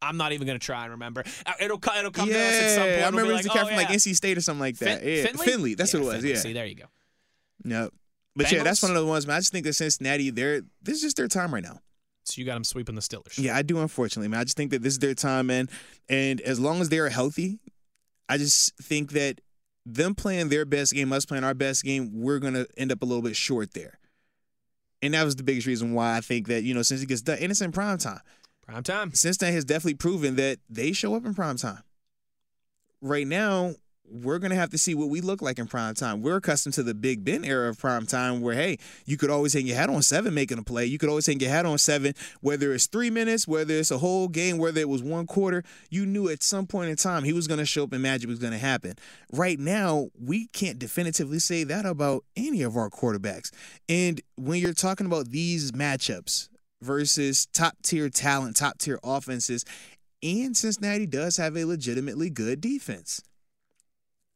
I'm 0.00 0.16
not 0.16 0.32
even 0.32 0.46
gonna 0.46 0.58
try 0.58 0.82
and 0.84 0.92
remember. 0.92 1.24
Uh, 1.46 1.52
It'll 1.60 1.76
it'll 1.98 2.10
come 2.10 2.28
to 2.28 2.34
us 2.38 2.54
at 2.54 2.70
some 2.74 2.82
point. 2.84 3.02
I 3.02 3.06
remember 3.06 3.20
it 3.20 3.24
like, 3.24 3.32
was 3.36 3.42
the 3.44 3.48
cat 3.50 3.64
oh, 3.64 3.66
from 3.68 3.76
like 3.76 3.88
yeah. 3.90 3.96
NC 3.96 4.14
State 4.16 4.38
or 4.38 4.40
something 4.40 4.60
like 4.60 4.78
that. 4.78 5.00
Fin- 5.02 5.08
yeah, 5.08 5.24
Finley? 5.26 5.46
Finley. 5.46 5.74
That's 5.74 5.92
Yeah, 5.92 6.00
what 6.00 6.04
it 6.04 6.08
was. 6.08 6.16
Finley. 6.22 6.30
Yeah. 6.34 6.40
See, 6.40 6.52
there 6.54 6.66
you 6.66 6.74
go. 6.74 6.84
Yep. 7.64 7.92
But 8.38 8.52
yeah, 8.52 8.62
that's 8.62 8.82
one 8.82 8.92
of 8.92 8.96
the 8.96 9.04
ones. 9.04 9.26
Man, 9.26 9.36
I 9.36 9.40
just 9.40 9.50
think 9.50 9.66
that 9.66 9.72
Cincinnati, 9.72 10.30
they're 10.30 10.62
this 10.80 10.98
is 10.98 11.02
just 11.02 11.16
their 11.16 11.26
time 11.26 11.52
right 11.52 11.62
now. 11.62 11.80
So 12.22 12.38
you 12.38 12.46
got 12.46 12.54
them 12.54 12.62
sweeping 12.62 12.94
the 12.94 13.00
Steelers. 13.00 13.36
Yeah, 13.36 13.56
I 13.56 13.62
do. 13.62 13.80
Unfortunately, 13.80 14.28
man, 14.28 14.38
I 14.38 14.44
just 14.44 14.56
think 14.56 14.70
that 14.70 14.80
this 14.80 14.92
is 14.92 14.98
their 15.00 15.14
time, 15.14 15.48
man. 15.48 15.68
And 16.08 16.40
as 16.42 16.60
long 16.60 16.80
as 16.80 16.88
they 16.88 16.98
are 16.98 17.08
healthy, 17.08 17.58
I 18.28 18.38
just 18.38 18.76
think 18.76 19.10
that 19.12 19.40
them 19.84 20.14
playing 20.14 20.50
their 20.50 20.64
best 20.64 20.92
game, 20.92 21.12
us 21.12 21.26
playing 21.26 21.42
our 21.42 21.54
best 21.54 21.82
game, 21.82 22.12
we're 22.14 22.38
gonna 22.38 22.66
end 22.76 22.92
up 22.92 23.02
a 23.02 23.04
little 23.04 23.22
bit 23.22 23.34
short 23.34 23.74
there. 23.74 23.98
And 25.02 25.14
that 25.14 25.24
was 25.24 25.34
the 25.34 25.42
biggest 25.42 25.66
reason 25.66 25.92
why 25.92 26.16
I 26.16 26.20
think 26.20 26.46
that 26.46 26.62
you 26.62 26.74
know 26.74 26.82
since 26.82 27.02
it 27.02 27.06
gets 27.06 27.22
done, 27.22 27.38
and 27.40 27.50
it's 27.50 27.60
in 27.60 27.72
prime 27.72 27.98
time. 27.98 28.20
Prime 28.62 28.84
time. 28.84 29.12
Cincinnati 29.14 29.54
has 29.54 29.64
definitely 29.64 29.94
proven 29.94 30.36
that 30.36 30.60
they 30.70 30.92
show 30.92 31.16
up 31.16 31.26
in 31.26 31.34
prime 31.34 31.56
time. 31.56 31.82
Right 33.00 33.26
now, 33.26 33.74
we're 34.10 34.38
gonna 34.38 34.54
have 34.54 34.70
to 34.70 34.78
see 34.78 34.94
what 34.94 35.08
we 35.08 35.20
look 35.20 35.42
like 35.42 35.58
in 35.58 35.66
prime 35.66 35.94
time. 35.94 36.22
We're 36.22 36.36
accustomed 36.36 36.74
to 36.74 36.82
the 36.82 36.94
Big 36.94 37.24
Ben 37.24 37.44
era 37.44 37.68
of 37.68 37.78
prime 37.78 38.06
time, 38.06 38.40
where 38.40 38.54
hey, 38.54 38.78
you 39.04 39.16
could 39.16 39.30
always 39.30 39.52
hang 39.52 39.66
your 39.66 39.76
hat 39.76 39.90
on 39.90 40.02
seven 40.02 40.34
making 40.34 40.58
a 40.58 40.62
play. 40.62 40.86
You 40.86 40.98
could 40.98 41.08
always 41.08 41.26
hang 41.26 41.40
your 41.40 41.50
hat 41.50 41.66
on 41.66 41.78
seven, 41.78 42.14
whether 42.40 42.72
it's 42.72 42.86
three 42.86 43.10
minutes, 43.10 43.46
whether 43.46 43.74
it's 43.74 43.90
a 43.90 43.98
whole 43.98 44.28
game, 44.28 44.58
whether 44.58 44.80
it 44.80 44.88
was 44.88 45.02
one 45.02 45.26
quarter. 45.26 45.62
You 45.90 46.06
knew 46.06 46.28
at 46.28 46.42
some 46.42 46.66
point 46.66 46.90
in 46.90 46.96
time 46.96 47.24
he 47.24 47.32
was 47.32 47.46
gonna 47.46 47.66
show 47.66 47.84
up 47.84 47.92
and 47.92 48.02
magic 48.02 48.28
was 48.28 48.38
gonna 48.38 48.58
happen. 48.58 48.94
Right 49.32 49.58
now, 49.58 50.08
we 50.18 50.46
can't 50.48 50.78
definitively 50.78 51.38
say 51.38 51.64
that 51.64 51.86
about 51.86 52.24
any 52.36 52.62
of 52.62 52.76
our 52.76 52.90
quarterbacks. 52.90 53.50
And 53.88 54.20
when 54.36 54.60
you're 54.60 54.72
talking 54.72 55.06
about 55.06 55.30
these 55.30 55.72
matchups 55.72 56.48
versus 56.80 57.46
top 57.46 57.74
tier 57.82 58.08
talent, 58.08 58.56
top 58.56 58.78
tier 58.78 58.98
offenses, 59.02 59.64
and 60.22 60.56
Cincinnati 60.56 61.06
does 61.06 61.36
have 61.36 61.56
a 61.56 61.64
legitimately 61.64 62.30
good 62.30 62.60
defense. 62.60 63.22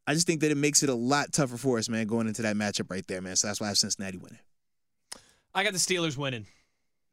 I 0.06 0.14
just 0.14 0.26
think 0.26 0.40
that 0.40 0.50
it 0.50 0.56
makes 0.56 0.82
it 0.82 0.88
a 0.88 0.94
lot 0.94 1.32
tougher 1.32 1.56
for 1.56 1.78
us, 1.78 1.88
man, 1.88 2.06
going 2.06 2.26
into 2.26 2.42
that 2.42 2.56
matchup 2.56 2.90
right 2.90 3.06
there, 3.06 3.20
man. 3.20 3.36
So 3.36 3.46
that's 3.46 3.60
why 3.60 3.66
I 3.66 3.68
have 3.68 3.78
Cincinnati 3.78 4.18
winning. 4.18 4.40
I 5.54 5.62
got 5.62 5.72
the 5.72 5.78
Steelers 5.78 6.16
winning. 6.16 6.46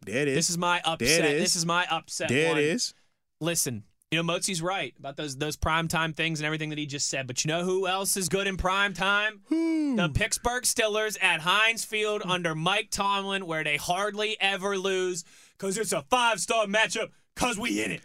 There 0.06 0.22
it 0.22 0.28
is. 0.30 0.36
This 0.36 0.50
is 0.50 0.58
my 0.58 0.82
upset. 0.84 1.00
There 1.00 1.26
it 1.26 1.36
is. 1.36 1.42
This 1.42 1.56
is 1.56 1.66
my 1.66 1.86
upset. 1.90 2.30
there 2.30 2.50
one. 2.50 2.58
it 2.58 2.64
is. 2.64 2.94
Listen, 3.42 3.84
you 4.12 4.22
know 4.22 4.34
Motzi's 4.34 4.62
right 4.62 4.94
about 4.98 5.18
those 5.18 5.38
those 5.38 5.56
prime 5.56 5.88
time 5.88 6.14
things 6.14 6.40
and 6.40 6.46
everything 6.46 6.70
that 6.70 6.80
he 6.80 6.86
just 6.88 7.08
said. 7.08 7.28
But 7.28 7.44
you 7.44 7.50
know 7.50 7.64
who 7.64 7.86
else 7.86 8.18
is 8.18 8.28
good 8.28 8.48
in 8.48 8.58
prime 8.58 8.94
time? 8.94 9.42
The 9.50 10.10
Pittsburgh 10.14 10.64
Steelers 10.64 11.22
at 11.22 11.42
Heinz 11.42 11.86
Field 11.86 12.24
under 12.26 12.56
Mike 12.56 12.90
Tomlin, 12.90 13.46
where 13.46 13.64
they 13.64 13.78
hardly 13.78 14.36
ever 14.40 14.78
lose 14.78 15.26
because 15.58 15.78
it's 15.78 15.94
a 15.94 16.02
five 16.04 16.40
star 16.40 16.66
matchup. 16.66 17.10
Cause 17.36 17.60
we 17.60 17.84
in 17.84 17.92
it. 17.92 18.02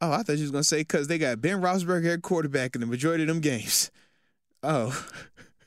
Oh, 0.00 0.12
I 0.12 0.22
thought 0.22 0.36
you 0.36 0.42
was 0.42 0.50
gonna 0.50 0.64
say 0.64 0.78
because 0.78 1.08
they 1.08 1.18
got 1.18 1.40
Ben 1.40 1.60
Roethlisberger 1.60 2.14
at 2.14 2.22
quarterback 2.22 2.74
in 2.74 2.80
the 2.80 2.86
majority 2.86 3.24
of 3.24 3.28
them 3.28 3.40
games. 3.40 3.90
Oh, 4.62 5.06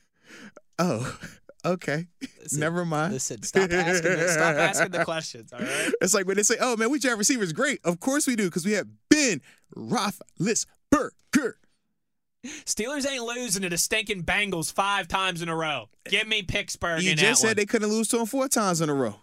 oh, 0.78 1.18
okay. 1.64 2.06
Listen, 2.42 2.60
Never 2.60 2.84
mind. 2.84 3.12
Listen, 3.12 3.42
stop 3.42 3.70
asking. 3.70 4.12
The, 4.12 4.28
stop 4.28 4.54
asking 4.56 4.90
the 4.92 5.04
questions. 5.04 5.52
All 5.52 5.60
right. 5.60 5.92
It's 6.00 6.14
like 6.14 6.26
when 6.26 6.36
they 6.36 6.42
say, 6.42 6.56
"Oh 6.60 6.76
man, 6.76 6.90
we 6.90 6.98
draft 6.98 7.18
receivers 7.18 7.52
great." 7.52 7.80
Of 7.84 8.00
course 8.00 8.26
we 8.26 8.36
do 8.36 8.44
because 8.44 8.64
we 8.64 8.72
have 8.72 8.86
Ben 9.10 9.40
Roethlisberger. 9.76 11.52
Steelers 12.64 13.10
ain't 13.10 13.24
losing 13.24 13.62
to 13.62 13.68
the 13.68 13.78
stinking 13.78 14.22
Bengals 14.22 14.72
five 14.72 15.08
times 15.08 15.42
in 15.42 15.48
a 15.48 15.56
row. 15.56 15.88
Give 16.08 16.28
me 16.28 16.42
Pittsburgh 16.42 17.02
You 17.02 17.16
just 17.16 17.40
said 17.40 17.56
they 17.56 17.66
couldn't 17.66 17.88
lose 17.88 18.06
to 18.08 18.20
him 18.20 18.26
four 18.26 18.46
times 18.48 18.80
in 18.80 18.88
a 18.88 18.94
row. 18.94 19.16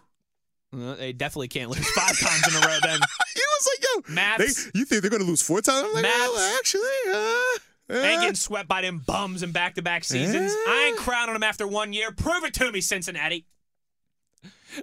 one. 0.70 0.82
Uh, 0.82 0.94
they 0.96 1.12
definitely 1.14 1.48
can't 1.48 1.70
lose 1.70 1.88
five 1.92 2.18
times 2.18 2.42
in 2.48 2.62
a 2.62 2.66
row. 2.66 2.76
Then 2.82 3.00
He 3.34 3.40
was 3.40 3.68
like, 3.72 4.08
"Yo, 4.08 4.14
Maps. 4.14 4.64
they, 4.64 4.78
you 4.78 4.84
think 4.84 5.00
they're 5.02 5.10
gonna 5.10 5.24
lose 5.24 5.40
four 5.40 5.62
times?" 5.62 5.86
I'm 5.88 5.94
like, 5.94 6.02
Maps. 6.02 6.30
"Well, 6.34 6.58
actually, 6.58 6.80
uh, 7.14 7.58
ain't 7.90 8.18
uh, 8.18 8.20
getting 8.20 8.34
swept 8.34 8.68
by 8.68 8.82
them 8.82 9.02
bums 9.06 9.42
in 9.42 9.52
back 9.52 9.74
to 9.74 9.82
back 9.82 10.04
seasons. 10.04 10.52
I 10.52 10.88
ain't 10.88 10.98
crowning 10.98 11.34
them 11.34 11.42
after 11.42 11.66
one 11.66 11.92
year. 11.92 12.10
Prove 12.12 12.44
it 12.44 12.54
to 12.54 12.72
me, 12.72 12.80
Cincinnati. 12.80 13.46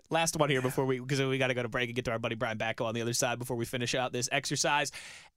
Last 0.10 0.38
one 0.38 0.50
here 0.50 0.62
before 0.62 0.86
we 0.86 1.00
because 1.00 1.22
we 1.22 1.38
got 1.38 1.48
to 1.48 1.54
go 1.54 1.64
to 1.64 1.70
break 1.70 1.90
and 1.90 1.96
get 1.96 2.06
to 2.06 2.12
our 2.12 2.20
buddy 2.20 2.36
Brian 2.36 2.58
Batko 2.58 2.86
on 2.86 2.94
the 2.94 3.02
other 3.02 3.14
side 3.14 3.40
before 3.40 3.58
we 3.58 3.66
finish 3.66 3.94
out 3.96 4.14
this 4.14 4.30
exercise 4.32 4.92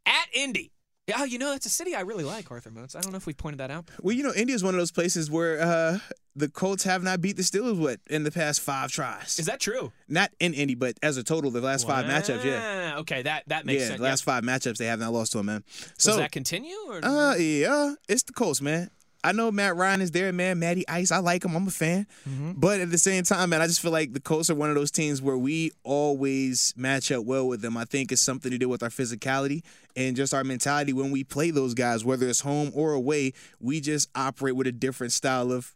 at 0.07 0.27
Indy. 0.33 0.70
Oh, 1.16 1.24
you 1.24 1.38
know 1.38 1.50
that's 1.50 1.66
a 1.66 1.70
city 1.70 1.94
I 1.94 2.00
really 2.00 2.24
like, 2.24 2.50
Arthur 2.50 2.70
Moats. 2.70 2.96
I 2.96 3.00
don't 3.00 3.12
know 3.12 3.18
if 3.18 3.26
we 3.26 3.34
pointed 3.34 3.58
that 3.60 3.70
out. 3.70 3.84
Well, 4.00 4.16
you 4.16 4.22
know, 4.22 4.32
Indy 4.34 4.54
is 4.54 4.64
one 4.64 4.72
of 4.74 4.78
those 4.80 4.90
places 4.90 5.30
where 5.30 5.60
uh, 5.60 5.98
the 6.34 6.48
Colts 6.48 6.84
have 6.84 7.02
not 7.02 7.20
beat 7.20 7.36
the 7.36 7.42
Steelers 7.42 7.78
what 7.78 8.00
in 8.08 8.24
the 8.24 8.30
past 8.30 8.62
five 8.62 8.90
tries. 8.90 9.38
Is 9.38 9.44
that 9.46 9.60
true? 9.60 9.92
not 10.08 10.30
in 10.40 10.54
Indy, 10.54 10.74
but 10.74 10.96
as 11.02 11.18
a 11.18 11.22
total, 11.22 11.50
the 11.50 11.60
last 11.60 11.86
five 11.86 12.06
matchups, 12.06 12.42
yeah, 12.44 12.96
Okay, 13.00 13.20
that 13.22 13.42
that 13.48 13.66
makes 13.66 13.82
yeah, 13.82 13.88
sense. 13.88 13.98
the 13.98 14.04
last 14.04 14.24
five 14.24 14.44
matchups 14.44 14.78
they 14.78 14.86
have 14.86 14.98
not 14.98 15.12
lost 15.12 15.32
to 15.32 15.38
him, 15.40 15.46
man. 15.46 15.62
Does 15.68 15.92
So, 15.98 16.16
that 16.16 16.32
continue? 16.32 16.74
Or 16.88 17.04
uh, 17.04 17.34
yeah, 17.36 17.94
it's 18.08 18.22
the 18.22 18.32
Colts, 18.32 18.62
man. 18.62 18.90
I 19.24 19.32
know 19.32 19.50
Matt 19.50 19.74
Ryan 19.76 20.02
is 20.02 20.10
there, 20.10 20.30
man. 20.32 20.58
Matty 20.58 20.87
Ice, 20.87 21.10
I 21.10 21.18
like 21.18 21.44
him. 21.44 21.56
I'm 21.56 21.66
a 21.66 21.70
fan. 21.70 22.06
Mm-hmm. 22.28 22.52
But 22.56 22.80
at 22.80 22.90
the 22.90 22.98
same 22.98 23.24
time, 23.24 23.48
man, 23.50 23.62
I 23.62 23.66
just 23.66 23.80
feel 23.80 23.90
like 23.90 24.12
the 24.12 24.20
Colts 24.20 24.50
are 24.50 24.54
one 24.54 24.68
of 24.68 24.74
those 24.76 24.90
teams 24.90 25.22
where 25.22 25.38
we 25.38 25.70
always 25.82 26.74
match 26.76 27.10
up 27.10 27.24
well 27.24 27.48
with 27.48 27.62
them. 27.62 27.76
I 27.76 27.84
think 27.87 28.12
it's 28.12 28.20
something 28.20 28.50
to 28.50 28.58
do 28.58 28.68
with 28.68 28.82
our 28.82 28.90
physicality 28.90 29.62
and 29.96 30.14
just 30.14 30.34
our 30.34 30.44
mentality 30.44 30.92
when 30.92 31.10
we 31.10 31.24
play 31.24 31.50
those 31.50 31.72
guys, 31.74 32.04
whether 32.04 32.28
it's 32.28 32.40
home 32.40 32.70
or 32.74 32.92
away. 32.92 33.32
We 33.60 33.80
just 33.80 34.10
operate 34.14 34.56
with 34.56 34.66
a 34.66 34.72
different 34.72 35.12
style 35.14 35.50
of, 35.50 35.74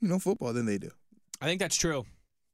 you 0.00 0.08
know, 0.08 0.18
football 0.18 0.52
than 0.54 0.64
they 0.66 0.78
do. 0.78 0.90
I 1.40 1.44
think 1.44 1.60
that's 1.60 1.76
true. 1.76 2.06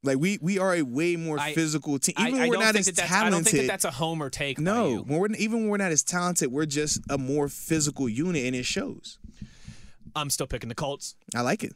Like 0.03 0.17
we 0.19 0.37
we 0.41 0.59
are 0.59 0.75
a 0.75 0.83
way 0.83 1.15
more 1.15 1.39
I- 1.39 1.53
physical 1.53 1.97
team. 1.99 2.15
Even 2.19 2.35
I 2.35 2.39
when 2.39 2.49
we're 2.49 2.55
don't 2.55 2.63
not 2.65 2.73
think 2.73 2.87
as 2.87 2.95
that 2.95 3.07
talented. 3.07 3.27
I 3.27 3.29
don't 3.29 3.43
think 3.43 3.57
that 3.63 3.67
that's 3.67 3.85
a 3.85 3.91
homer 3.91 4.29
take. 4.29 4.59
no, 4.59 4.97
when 5.07 5.19
we're, 5.19 5.27
even 5.37 5.61
when 5.61 5.69
we're 5.69 5.77
not 5.77 5.91
as 5.91 6.03
talented, 6.03 6.51
we're 6.51 6.65
just 6.65 7.01
a 7.09 7.17
more 7.17 7.47
physical 7.49 8.07
unit, 8.07 8.45
and 8.45 8.55
it 8.55 8.65
shows. 8.65 9.17
I'm 10.21 10.29
still 10.29 10.47
picking 10.47 10.69
the 10.69 10.75
Colts. 10.75 11.15
I 11.35 11.41
like 11.41 11.63
it. 11.63 11.73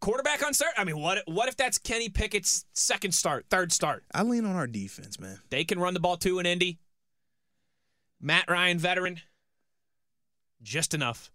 Quarterback 0.00 0.44
on 0.46 0.54
start. 0.54 0.72
I 0.76 0.84
mean, 0.84 0.98
what 1.00 1.22
what 1.26 1.48
if 1.48 1.56
that's 1.56 1.76
Kenny 1.78 2.08
Pickett's 2.08 2.64
second 2.72 3.12
start, 3.12 3.46
third 3.50 3.72
start? 3.72 4.04
I 4.14 4.22
lean 4.22 4.44
on 4.44 4.54
our 4.54 4.66
defense, 4.68 5.18
man. 5.18 5.40
They 5.50 5.64
can 5.64 5.78
run 5.80 5.94
the 5.94 6.00
ball 6.00 6.16
too 6.16 6.38
in 6.38 6.46
Indy. 6.46 6.78
Matt 8.20 8.48
Ryan, 8.48 8.78
veteran, 8.78 9.20
just 10.62 10.94
enough. 10.94 11.30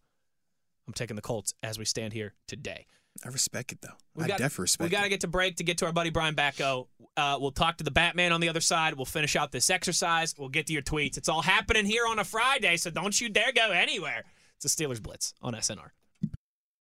I'm 0.87 0.93
taking 0.93 1.15
the 1.15 1.21
Colts 1.21 1.53
as 1.63 1.77
we 1.79 1.85
stand 1.85 2.13
here 2.13 2.33
today. 2.47 2.85
I 3.23 3.29
respect 3.29 3.71
it 3.71 3.79
though. 3.81 3.95
We 4.15 4.25
I 4.25 4.27
got- 4.27 4.39
definitely 4.39 4.63
respect 4.63 4.89
We 4.89 4.89
got 4.97 5.03
to 5.03 5.09
get 5.09 5.21
to 5.21 5.27
break 5.27 5.57
to 5.57 5.63
get 5.63 5.77
to 5.79 5.85
our 5.85 5.93
buddy 5.93 6.09
Brian 6.09 6.35
Batko. 6.35 6.87
Uh, 7.15 7.37
we'll 7.39 7.51
talk 7.51 7.77
to 7.77 7.83
the 7.83 7.91
Batman 7.91 8.31
on 8.31 8.41
the 8.41 8.49
other 8.49 8.59
side. 8.59 8.95
We'll 8.95 9.05
finish 9.05 9.35
out 9.35 9.51
this 9.51 9.69
exercise. 9.69 10.33
We'll 10.37 10.49
get 10.49 10.67
to 10.67 10.73
your 10.73 10.81
tweets. 10.81 11.17
It's 11.17 11.29
all 11.29 11.41
happening 11.43 11.85
here 11.85 12.05
on 12.07 12.17
a 12.19 12.23
Friday, 12.23 12.75
so 12.77 12.89
don't 12.89 13.19
you 13.21 13.29
dare 13.29 13.51
go 13.53 13.71
anywhere. 13.71 14.23
It's 14.57 14.65
a 14.65 14.67
Steelers 14.83 15.01
Blitz 15.01 15.33
on 15.41 15.53
SNR. 15.53 15.91